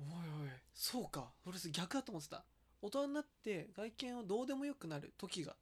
[0.00, 0.50] おいおい。
[0.74, 1.30] そうか。
[1.46, 2.44] 俺逆だと思ってた。
[2.80, 5.54] 大人になって外見をどうでもよくなる時が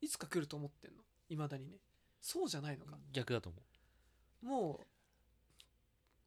[0.00, 1.02] いつか来ると思ってんの。
[1.28, 1.78] いまだにね。
[2.20, 3.58] そうじゃないのか、逆だと思
[4.42, 4.46] う。
[4.46, 4.86] もう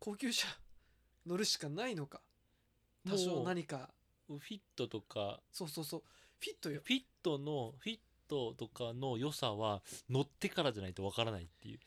[0.02, 0.48] 高級車
[1.28, 2.22] 乗るしかないのか。
[3.06, 3.92] 多も少う何か
[4.28, 5.40] フィットとか。
[5.52, 6.04] そうそうそう。
[6.40, 6.82] フィットよ。
[6.84, 11.80] フィットのフィットとかの良さは乗ってからじゃないとわからないっていう。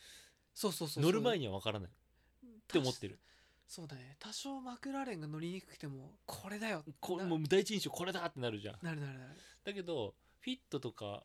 [0.54, 1.90] そうそうそう乗る前ににはわからない。
[1.90, 3.18] って思ってる。
[3.66, 4.16] そうだね。
[4.20, 6.84] 多少マクラーレンが乗りにくくてもこれだよ。
[6.86, 8.78] なこれもう第一印象これだってなるじゃん。
[8.80, 9.30] なるなるなる。
[9.64, 11.24] だけどフィットとか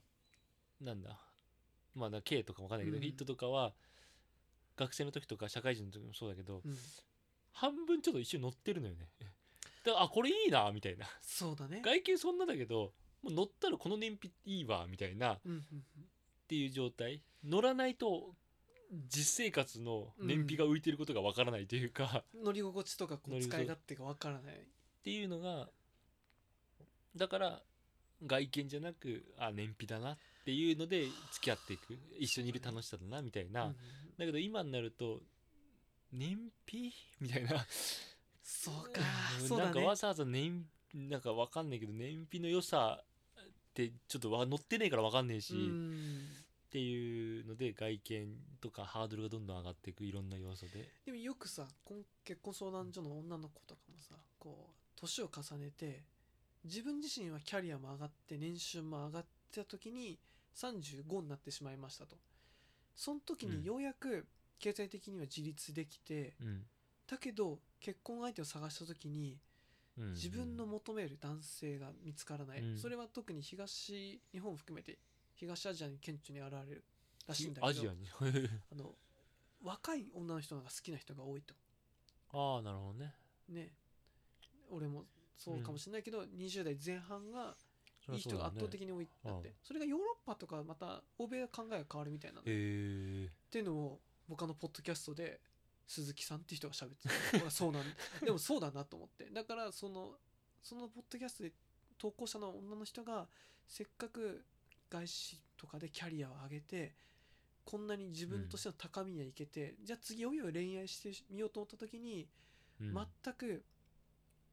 [0.82, 1.20] なんだ。
[1.94, 3.04] まあな K とかもわかんないけど、うん。
[3.04, 3.76] フィットとかは
[4.80, 6.78] 学生の時とか社会人の時もそうだけどうん。
[7.52, 9.10] 半分ちょっと一緒に乗ってるのよね。
[9.84, 11.06] だからあこれいいなみたいな。
[11.22, 11.82] そうだね。
[11.84, 15.86] 外見そんなだけどもう乗ったらこの燃費いいわみたいなっうんうん。
[16.48, 17.22] ていう状態。
[17.44, 18.36] 乗らないと
[19.08, 22.44] 実生活の燃費が浮いてることがわからないというか、うん。
[22.44, 24.56] 乗り心地とかこう使い勝手がわからない。
[24.56, 24.66] っ
[25.04, 25.70] ていうのが
[27.16, 27.64] だから
[28.26, 31.98] 外見じゃなくあ燃費だなっていうので付き合っていく。
[32.18, 33.76] 一緒にいる楽しさだなみたいな、うん
[34.20, 35.22] だけど今になると
[36.12, 37.66] 燃費みたいな。
[38.44, 39.02] そうか。
[39.42, 39.48] うん。
[39.48, 39.72] そうだね。
[39.74, 43.02] なんかわざわざ燃なんかわかんないけど燃費の良さ
[43.40, 43.44] っ
[43.74, 46.28] てちょっとわ乗ってねえからわかんねえし、うん。
[46.68, 48.28] っていうので外見
[48.62, 50.88] とかハードルがどんどん上がっていくいろんな要素で。
[51.06, 51.68] でもよくさ
[52.24, 56.04] 結婚相談所の女の子とかもさこう年を重ねて
[56.64, 60.20] 自分自身はキャリアも上がって年収も上がってた時に
[60.56, 62.18] 35になってしまいましたと
[63.00, 63.62] その時うん。
[63.62, 64.28] にようやく
[64.60, 66.64] 経済的には自立できて、うん。
[67.08, 69.38] だけど結婚相手を探した時に
[69.98, 70.12] うん。
[70.12, 72.78] 自分の求める男性が見つからない、うん。
[72.78, 75.00] それは特に東日本を含めて
[75.36, 76.84] 東アジアに顕著に現れる
[77.26, 78.06] らしいんだけどアジアに。
[78.70, 78.94] あの
[79.64, 81.56] 若い女の人が好きな人が多いと。
[82.34, 83.16] ああなるほどね。
[83.48, 83.74] ね。
[84.70, 85.06] 俺も
[85.38, 87.56] そうかもしれないけど、20代前半が
[88.14, 89.14] いい人が圧倒的に多いって。
[89.30, 89.44] うん。
[89.64, 93.26] それがヨーロッパとかまた欧米は考えが変わるみたいなのってい
[93.62, 95.40] うのを僕あのポッドキャストで
[95.88, 96.90] 鈴木さんっていう人が喋っ
[97.32, 97.50] てた。
[97.52, 97.84] そうなん
[98.24, 98.32] で。
[98.32, 99.30] もそうだなと思って。
[99.30, 100.18] だからその
[100.62, 101.54] そのポッドキャストで
[101.98, 103.28] 投稿者の女の人が
[103.68, 104.46] せっかく
[104.90, 106.96] 外資とかでキャリアを上げて
[107.66, 112.28] こんなに自分としての高みにはいけて、じゃあ次いよいよ恋愛してみようと思った時に
[112.82, 112.94] うん。
[113.24, 113.64] 全く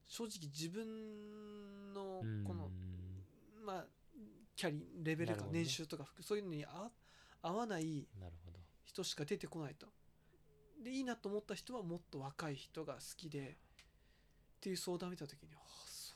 [0.04, 2.44] 正直自分のうん。
[2.44, 2.70] この、
[3.66, 3.86] まあ
[4.54, 5.58] キャリレベルかなるほどね。
[5.60, 6.90] 年収とか服そういうのに合
[7.42, 8.58] 合わないなるほど。
[8.84, 9.86] 人しか出てこないと。
[10.82, 16.14] でいいなと思った人はもっと若い人が好きでっていう相談を見た時にああそ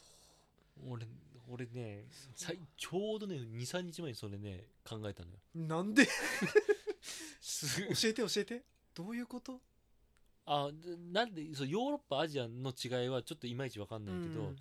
[0.89, 1.07] 俺
[1.49, 5.39] 俺ねさいちょうどね23日前にそれね考えたのよ。
[5.57, 6.07] うなんで？
[7.41, 8.65] す教えて教えて。
[8.95, 9.61] どういうこと？
[10.47, 14.57] あでなんでそうヨーロッパアジアの違いはちょっといまいち分かんないけど、うん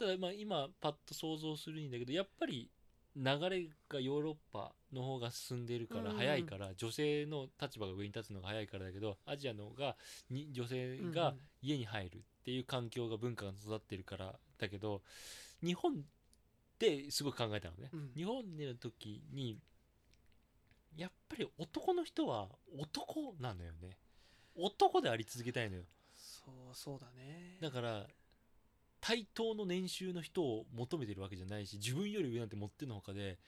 [0.00, 2.70] ただまあ今パッと想像するんだけどやっぱり
[3.14, 6.16] 流れがヨーロッパの方が進んでるからうん。
[6.16, 9.96] 早いから、女性の立場が上に立つのが早いからだけどアジアの方が
[10.30, 15.02] に女性が家に入るっていう環境が文化が育ってるからだけど
[15.62, 16.02] 日本
[16.78, 18.10] ですごく考えたのね、うん。
[18.16, 19.58] 日本での時に
[20.96, 22.48] やっぱり男の人は
[22.78, 23.98] 男なのよね。
[24.56, 25.82] 男であり続けたいのよ。
[26.16, 27.58] そうそうだね。
[27.60, 28.06] だから
[29.00, 33.38] 対等の年収の人を求めてるわけじゃないし自分より上なんて持ってのほかで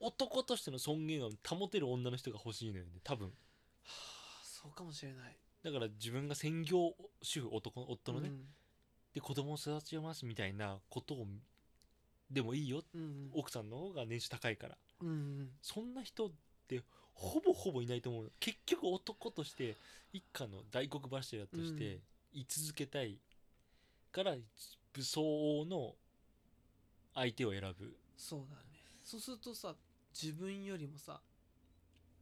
[0.00, 3.28] 男としての尊厳を保てる女の人が欲しいのよね多分。
[3.28, 3.32] は
[3.84, 5.36] あそうかもしれない。
[5.62, 8.44] だから自分が専業主婦男夫のね、うん。
[9.14, 11.26] で子供を育ちますみたいなことを
[12.30, 12.82] でもいいよ。
[12.94, 13.30] うんうん。
[13.32, 14.76] 奥さんの方が年収高いから。
[15.02, 15.50] うんうん。
[15.62, 16.30] そんな人っ
[16.68, 16.82] て
[17.14, 19.76] ほぼほぼいないと思う結局男として
[20.12, 22.00] 一家の大黒柱として
[22.32, 23.18] 居続けたい
[24.12, 24.34] から
[24.96, 25.94] 武装王の
[27.14, 27.94] 相手を選ぶ。
[28.16, 28.62] そうだね。
[29.04, 29.74] そうするとさ
[30.20, 31.20] 自分よりもさ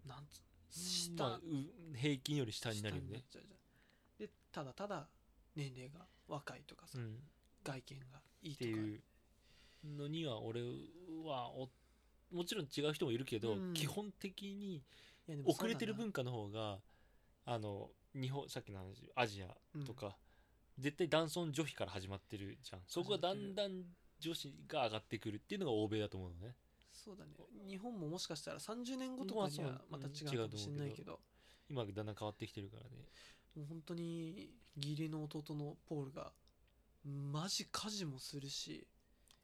[0.06, 0.42] なんつ
[0.76, 3.22] 下、まあ、う平均より下になるよね。
[4.18, 5.06] でただただ
[5.54, 7.08] 年齢が若いとかさ、うん、っ
[7.62, 8.70] 外見がいいとか。
[8.70, 9.00] ていう
[9.96, 10.60] のには俺
[11.24, 11.68] はお
[12.32, 13.74] もちろん違う人もいるけど、うん。
[13.74, 14.82] 基本的に
[15.44, 16.80] 遅れてる文化の方が
[17.44, 19.54] あの日本さっきの話アジア
[19.86, 20.16] とか、
[20.78, 22.80] 絶対男尊女卑から始まってるじゃん。
[22.86, 23.82] そこがだんだん
[24.18, 26.54] 女子が上がってくるっていうのが欧米だと思うのね。
[26.92, 27.32] そうだね。
[27.68, 31.20] 日本ももしかしたら30年後とかにはまた違うかもしれないけど、
[31.68, 32.90] 今だんだん変わってきてるからね。
[33.56, 36.32] もう本当に義理の弟のポールが
[37.04, 38.84] マジ家事もするし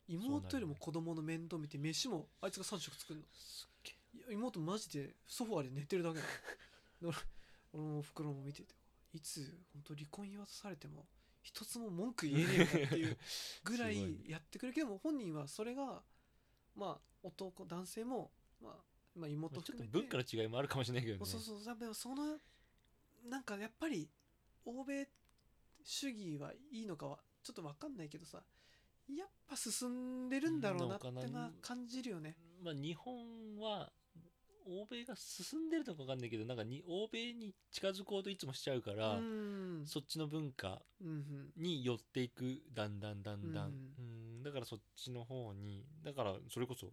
[0.09, 3.27] 妹よりも子供の面倒見て飯もあいつが3食作るの。
[3.33, 3.93] すっ
[4.29, 6.25] げ妹マジでソファーで寝てるだけだ
[7.03, 7.17] 俺
[7.73, 8.75] 俺もおふくろも見てて。
[9.13, 11.05] いつ本当離婚言わされても
[11.43, 13.19] 一つも文句言えねえよなっていう
[13.65, 16.03] ぐらい いやってくれるけども本人はそれが
[16.75, 18.85] まあ男男性も、まあ、
[19.15, 21.79] まあ妹まあちょっと文化の違いもあるかもしれないけどねそうそう。
[21.79, 22.39] でもその
[23.25, 24.11] なんかやっぱり
[24.65, 25.11] 欧米
[25.83, 28.45] 主義はいいのかはちょっと分かんないけどさ
[29.09, 32.37] やっぱ進んでるんだろうなってうんな感じるよね。
[32.61, 33.93] まあ日本は
[34.71, 39.83] 欧米が進んでるのか分かんないけどなんかに欧米に近づこうといつもしちゃうから、うん。
[39.85, 40.81] そっちの文化
[41.57, 43.75] に寄っていくだんだんだんだん、うん。
[43.99, 44.43] うん。
[44.45, 46.87] だからそっちの方にだからそれこそ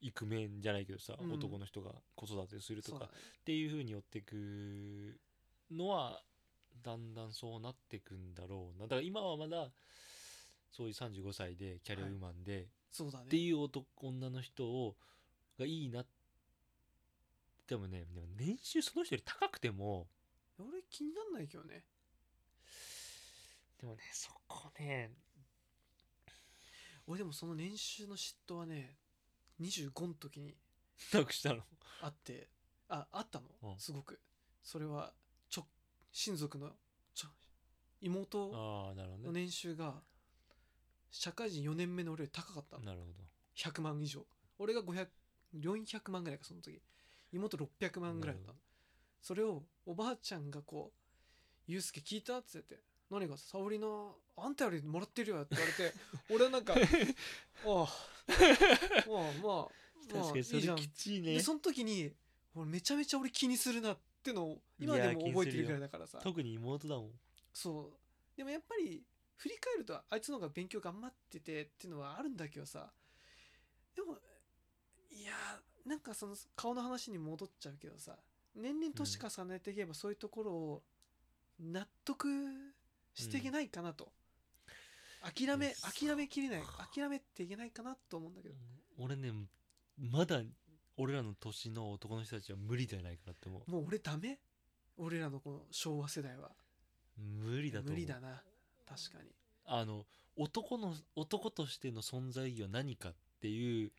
[0.00, 1.32] イクメンじゃないけどさ、うん。
[1.32, 3.08] 男の人が子育てするとかっ
[3.44, 5.18] ていう風に寄っていく
[5.70, 6.20] のは
[6.82, 8.86] だんだんそうなっていくんだろうな。
[8.86, 9.70] だから今はまだ
[10.70, 13.24] そういう35歳でキャリアウーマンで、そうだね。
[13.24, 14.96] っていう男女の人を
[15.58, 16.04] がいいな
[17.68, 20.06] でもねでも年収その人より高くても
[20.58, 21.84] 俺気になんないけどね。
[23.80, 25.10] でもねそこね
[27.06, 28.96] 俺でもその年収の嫉妬はね
[29.60, 30.56] 25の時に
[31.12, 31.62] なくしたの？
[32.02, 32.48] あって
[32.88, 33.78] ああったの、うん。
[33.78, 34.20] すごく。
[34.62, 35.12] それは
[35.48, 35.66] ちょ
[36.12, 36.70] 親族の
[37.14, 37.28] ちょ
[38.00, 39.94] 妹ああなるほどのね年収が
[41.10, 42.84] 社会人4年目の俺より高かったの。
[42.84, 43.06] なるほ
[43.56, 44.26] 100万以上。
[44.58, 45.08] 俺が500
[45.54, 46.82] 400万ぐらいかその時
[47.32, 48.52] 妹600万ぐらいだった。
[49.20, 50.98] それをおばあちゃんがこう
[51.66, 52.78] 「ゆうすけ聞いた?」っつって
[53.10, 53.36] 「何が？
[53.36, 55.94] 沙織のあんたよりもらってるよ」って言われて
[56.30, 57.86] 俺はなんか「ああ
[59.08, 59.68] まあまあどまあ
[60.22, 62.14] 確かにそれいいじゃん」きついねでその時に
[62.54, 66.20] 俺めちゃめちゃ俺気にするなってのを今でも覚えてるぐらいだからさ。
[66.22, 67.20] 特に妹だもん。
[67.52, 68.36] そう。
[68.36, 69.04] でもやっぱり
[69.36, 72.92] 振り返るとあいつの方が勉強頑張っててっていうのはあるんだけどさ。
[73.94, 74.18] でも
[75.10, 78.16] いやなんかその顔の話に戻っちゃうけどさ
[78.54, 80.82] 年々年重ねていけばそういうところを
[81.60, 82.26] 納得
[83.14, 84.12] していけないかなと、
[85.22, 85.74] 諦めうん。
[86.08, 86.62] 諦めきれない。
[86.94, 88.54] 諦めていけないかなと思うんだけど。
[88.98, 89.32] 俺ね
[89.98, 90.42] まだ
[90.96, 93.70] 俺らの年の男の人たちは無理じゃないかなって思う。
[93.70, 94.38] もう俺ダメ？
[94.98, 96.50] 俺らのこの昭和世代は。
[97.16, 97.94] 無理だと思う。
[97.94, 98.42] 無理だな。
[98.86, 99.30] 確かに。
[99.66, 100.04] あの
[100.36, 103.92] 男の男としての存在意義は何かっていう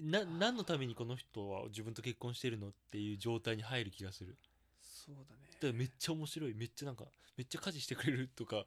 [0.00, 4.36] な何のためにこの人は自分と結婚してるのっていう状態に入る気がする。
[4.82, 5.42] そうだね。
[5.52, 6.54] だからめっちゃ面白い。
[6.54, 7.04] めっちゃなんか
[7.36, 8.64] めっちゃ家事してくれるとか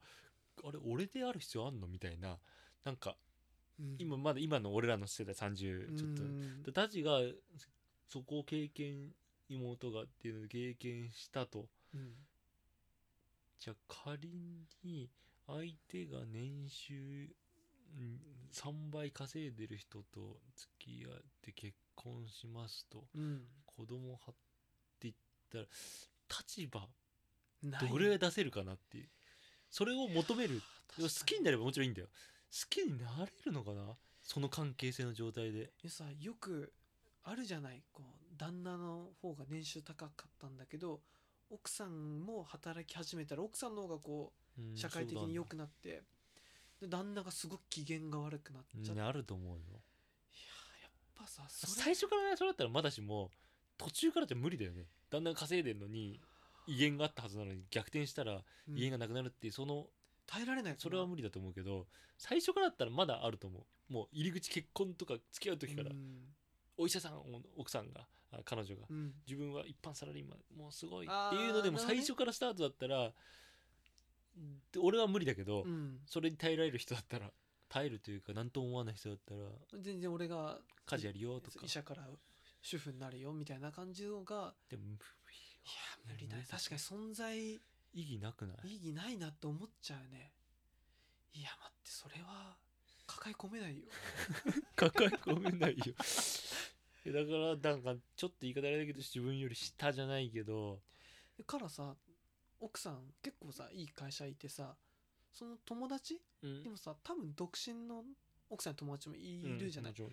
[0.63, 2.37] あれ俺である必要あんのみたいな。
[2.83, 3.15] なんか
[3.79, 3.95] うん。
[3.99, 6.71] 今まだ今の俺らの世代30ちょっと。
[6.71, 7.19] たちが
[8.09, 9.13] そこを経験
[9.49, 11.67] 妹がっていうので経験したと。
[11.93, 12.13] うん。
[13.59, 13.75] じゃあ
[14.05, 14.29] 仮
[14.83, 15.09] に
[15.47, 17.46] 相手が年収うん
[18.53, 23.41] 3倍稼いでる人と付き合って結婚しますとうん。
[23.65, 24.33] 子供はっ
[24.99, 25.15] て言っ
[25.51, 25.65] たら
[26.39, 26.87] 立場
[27.89, 29.09] どれ出せるかなっていう。
[29.69, 30.61] それを求める。
[30.97, 32.07] 好きになればもちろんいいんだよ。
[32.49, 33.95] 好きになれるのかな？
[34.23, 35.71] その関係性の状態で。
[35.83, 36.73] でさよく
[37.23, 37.83] あるじゃない。
[37.91, 41.01] こう旦那の方が年収高かったんだけど
[41.49, 46.03] 奥さんも働き始めたら奥さんの方がこう社会的に良くななって
[46.81, 49.61] で旦那がすごく機嫌が悪くなっちゃって、いやあると思うよ。
[50.81, 53.31] やっぱさ最初からそれだったらまだしも
[53.77, 54.85] 途中からじゃ無理だよね。
[55.09, 56.19] だんだん稼いでんのに
[56.67, 58.77] 威厳があったはずなのに逆転したらうん。
[58.77, 59.87] 威厳がなくなるっていうその
[60.27, 63.59] 耐えられないそれは無理だと思うけど最初からだったらまだあると思
[63.89, 63.93] う。
[63.93, 66.35] もう入り口結婚とか付き合う時からうん。
[66.77, 67.21] お医者さん
[67.57, 68.01] 奥さんが
[68.31, 69.13] あ彼女がうん。
[69.25, 73.13] 自分は一般サラリーマンもうすごいっていうのでも最初からスタートだったらで
[74.79, 75.99] 俺は無理だけどうん。
[76.05, 77.31] それに耐えられる人だったら
[77.69, 79.41] 耐えるというか何とも思わない人だったら
[79.81, 81.59] 全然俺が家事やるよとか。
[81.63, 82.07] 医者から
[82.61, 84.97] 主婦になるよみたいな感じのがでもいや
[86.11, 86.45] 無理だね。
[86.49, 87.59] 確かに存在意
[87.93, 88.75] 義なくない？
[88.75, 90.31] 意義ないなって思っちゃうね。
[91.33, 92.55] いや待ってそれは
[93.05, 93.83] 抱え込めないよ。
[94.75, 95.83] 抱え込めないよ。
[97.07, 100.81] だからなんかちょっと言い方あれだけど自分より下じゃないけど。
[101.37, 101.95] だからさ
[102.59, 104.75] 奥さん結構さいい会社いてさ
[105.31, 106.19] その友達？
[106.43, 106.63] うん。
[106.63, 108.03] でもさ多分独身の
[108.49, 110.07] 奥さんの友達もいるじゃない、うん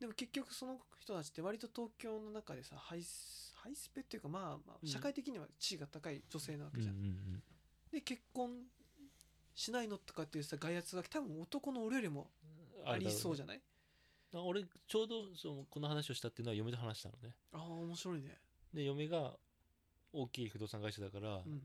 [0.00, 4.88] でも結局その人たちって割と東京の中でさハイスハイスペっていうかまあまあうん。
[4.88, 7.42] 社会的には地位が高い女性なわけじゃん、うんうん
[7.92, 8.50] で結婚
[9.54, 12.28] しないのとかっていうさ外圧が多分男の俺よりも
[12.84, 13.60] うんありそうじゃゃない？
[14.32, 17.36] 俺ちょうどそのこの話をしたっていうのは嫁と話したのね。
[17.52, 18.36] ああ面白いね。
[18.74, 19.36] で嫁が
[20.14, 21.62] 大きい不動産会社だから、うん。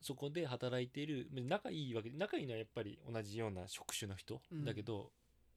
[0.00, 4.64] そこで働いている仲いいわけ仲いいのはやっぱり同じような職種の人、うん。
[4.64, 5.10] だけど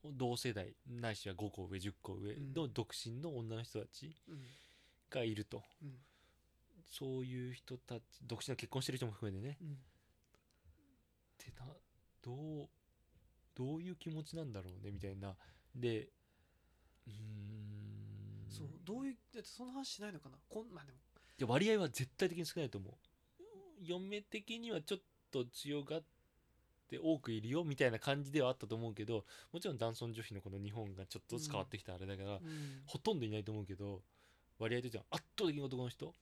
[0.03, 2.53] 同世代ないしは5個上10個上うん。
[2.53, 4.37] の独身の女の人たちうん。
[5.09, 5.89] がいると、うん。
[6.85, 9.57] そういう人たち独身の結婚してる人も含めてね。
[9.61, 9.67] うん。
[9.67, 9.73] っ
[11.37, 11.65] てな
[12.21, 12.69] どう
[13.55, 15.35] どういう気持ちなんだろうねみたいな。
[15.75, 16.09] で
[17.07, 18.49] うーん。
[18.49, 20.37] そうどういうだってその話しないのかな。
[20.49, 21.01] こんまあでもい
[21.39, 22.93] や割合は絶対的に少ないと思う。
[23.81, 24.99] 嫁的にはちょっ
[25.31, 26.03] と強がっ
[26.89, 32.39] て多くいるよみたいな感じではあったと思うけどもちろん男尊女卑のこの日本がちょっとずつ変わってきたあれだから、うん。
[32.85, 34.01] ほとんどいないと思うけど
[34.57, 36.13] 割合としては圧倒的に男の人。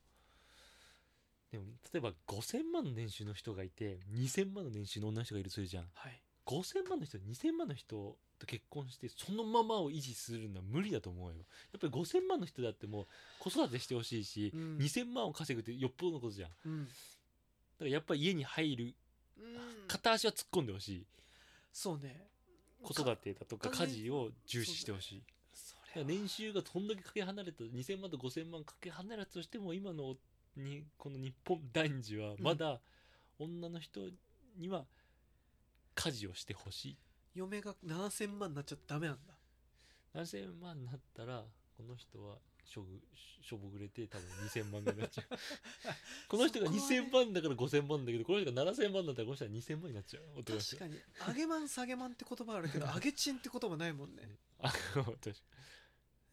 [1.50, 5.84] でも例えば5000万の年収の人がいて2000万の年収の女の人がいるとするじゃん。
[5.94, 6.22] はい。
[6.46, 11.34] 5000万の人2000万の人と結婚してそのままを維持するのは無理だと思うよ。
[11.72, 13.06] やっぱり5000万の人だってもう
[13.38, 14.78] 子育てしてほしいし、うん。
[14.78, 16.50] 2000万を稼ぐってよっぽどのことじゃん。
[16.50, 16.88] だかうん
[17.80, 18.94] らやっぱり家に入る
[19.38, 19.88] うん。
[19.88, 21.06] 片足は突っ込んでほしい。
[21.72, 22.28] そうね。
[22.82, 25.22] 子育てだとかか家事を重視してほしい。
[25.54, 30.16] そだから年収がどんだけかけ離れた2000万と5000万かけ離れたとしても今の
[30.56, 32.80] にこの日本男児はまだ
[33.38, 34.00] 女の人
[34.56, 34.84] には
[35.94, 36.96] 家事をしてほしい、
[37.34, 39.34] 嫁が7000万になっちゃダメなんだ。
[40.14, 41.44] 7000 万になったら
[41.76, 45.26] この人はしょぐしょぼぐれて多分2000万ぐらいになっちゃう。
[46.28, 50.44] この人がそこはね2000万だから5000万だけどこの人が7000万だったらこの人は2000万になっちゃう。
[50.44, 50.98] 確かに。
[51.28, 54.36] 上げマン下げマンって言葉あるけど上げチンって言葉ないもんね。
[54.58, 55.32] あ確か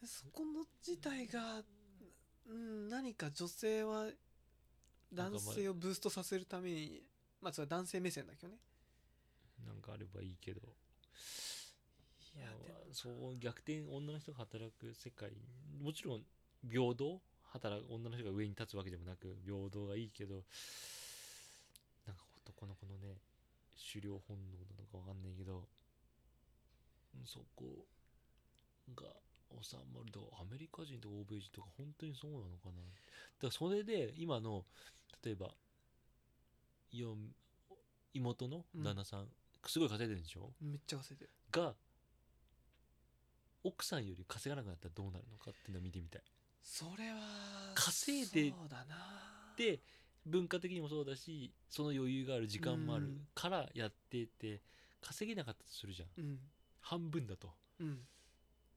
[0.03, 1.63] そこの自体が、
[2.47, 4.09] うん、何か女性は
[5.13, 7.03] 男性をブーストさせるために
[7.41, 8.59] まあそれは男性目線だけどね。
[9.65, 10.61] なんかあればいいけど
[12.35, 15.31] いやでもそう逆転女の人が働く世界
[15.81, 16.21] もちろん
[16.69, 17.21] 平等
[17.53, 20.43] 働く女の人が上に立つわけでもなく平等がいいけど
[22.05, 23.15] なんか男の子のね
[23.93, 25.63] 狩猟本能なのかわかんないけど
[27.25, 27.85] そこ
[28.93, 29.03] が
[29.61, 32.71] 収まるだからアメリカ人とか欧米人とか本当にそうなのかな。
[32.71, 34.65] だからそれで今の
[35.23, 35.55] 例えば
[38.13, 39.27] 妹の旦那さん、
[39.69, 40.51] すごい稼いでるんでしょ？
[40.61, 41.31] めっちゃ稼いでる。
[41.51, 41.73] が
[43.63, 46.21] 奥さんより稼がなくなったらどうなるのかっていうのを見てみたい。
[46.63, 49.53] それは稼いでそうだな。
[49.57, 49.79] で
[50.25, 53.27] 文化的にもそうだしその余裕がある時間もあるうん。
[53.35, 54.61] からやってて
[55.01, 56.09] 稼げなかったとするじゃん。
[56.17, 56.39] うん。
[56.81, 57.49] 半分だと。
[57.79, 57.99] うん。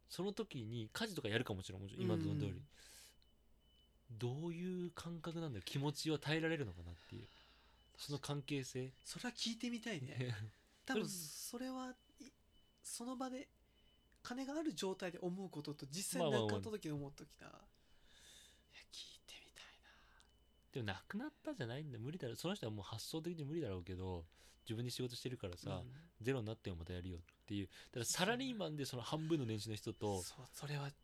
[0.08, 2.62] その時に家事とかやるかもちろんもちろん今の通り、うん
[4.10, 5.62] どういう感覚なんだよ？
[5.66, 7.28] 気持ちは耐えられるのかなっていう。
[7.98, 8.90] その関係性。
[9.04, 10.34] それは聞いてみたいね
[10.88, 12.24] 多分それはい
[12.82, 13.48] その場で
[14.22, 16.58] 金がある状態で思うことと実際にまあまあまあ。
[16.58, 17.54] なかった時に思う時だ、いや
[18.92, 19.64] 聞いてみたい
[20.72, 22.36] でもなくなったじゃないんだ無理だろ。
[22.36, 24.24] その人はもう発想的に無理だろうけど
[24.64, 25.92] 自分で仕事してるからな、さ、うん。
[26.20, 27.66] ゼロになってもまたやるよっていう。
[27.66, 30.94] だからサラリーマンでその半分の年収の人とそうそれは違う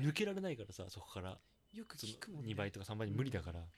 [0.00, 1.38] 抜ねけられないからさそこから。
[1.74, 2.52] よく聞くもんね。
[2.52, 3.72] 2倍とか3倍に無理だから、だか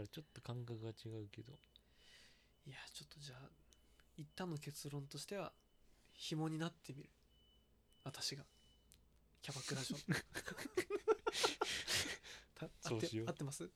[0.00, 1.58] らちょっと感覚が違うけど
[2.68, 3.48] いやちょっとじゃあ
[4.18, 5.52] 一旦の結論としては
[6.12, 7.08] 紐になってみる。
[8.04, 8.44] 私が。
[9.40, 9.96] キャバクラ嬢
[12.54, 13.70] た合って合ってます、ん。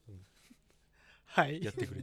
[1.24, 1.64] はい。
[1.64, 2.02] やってくれ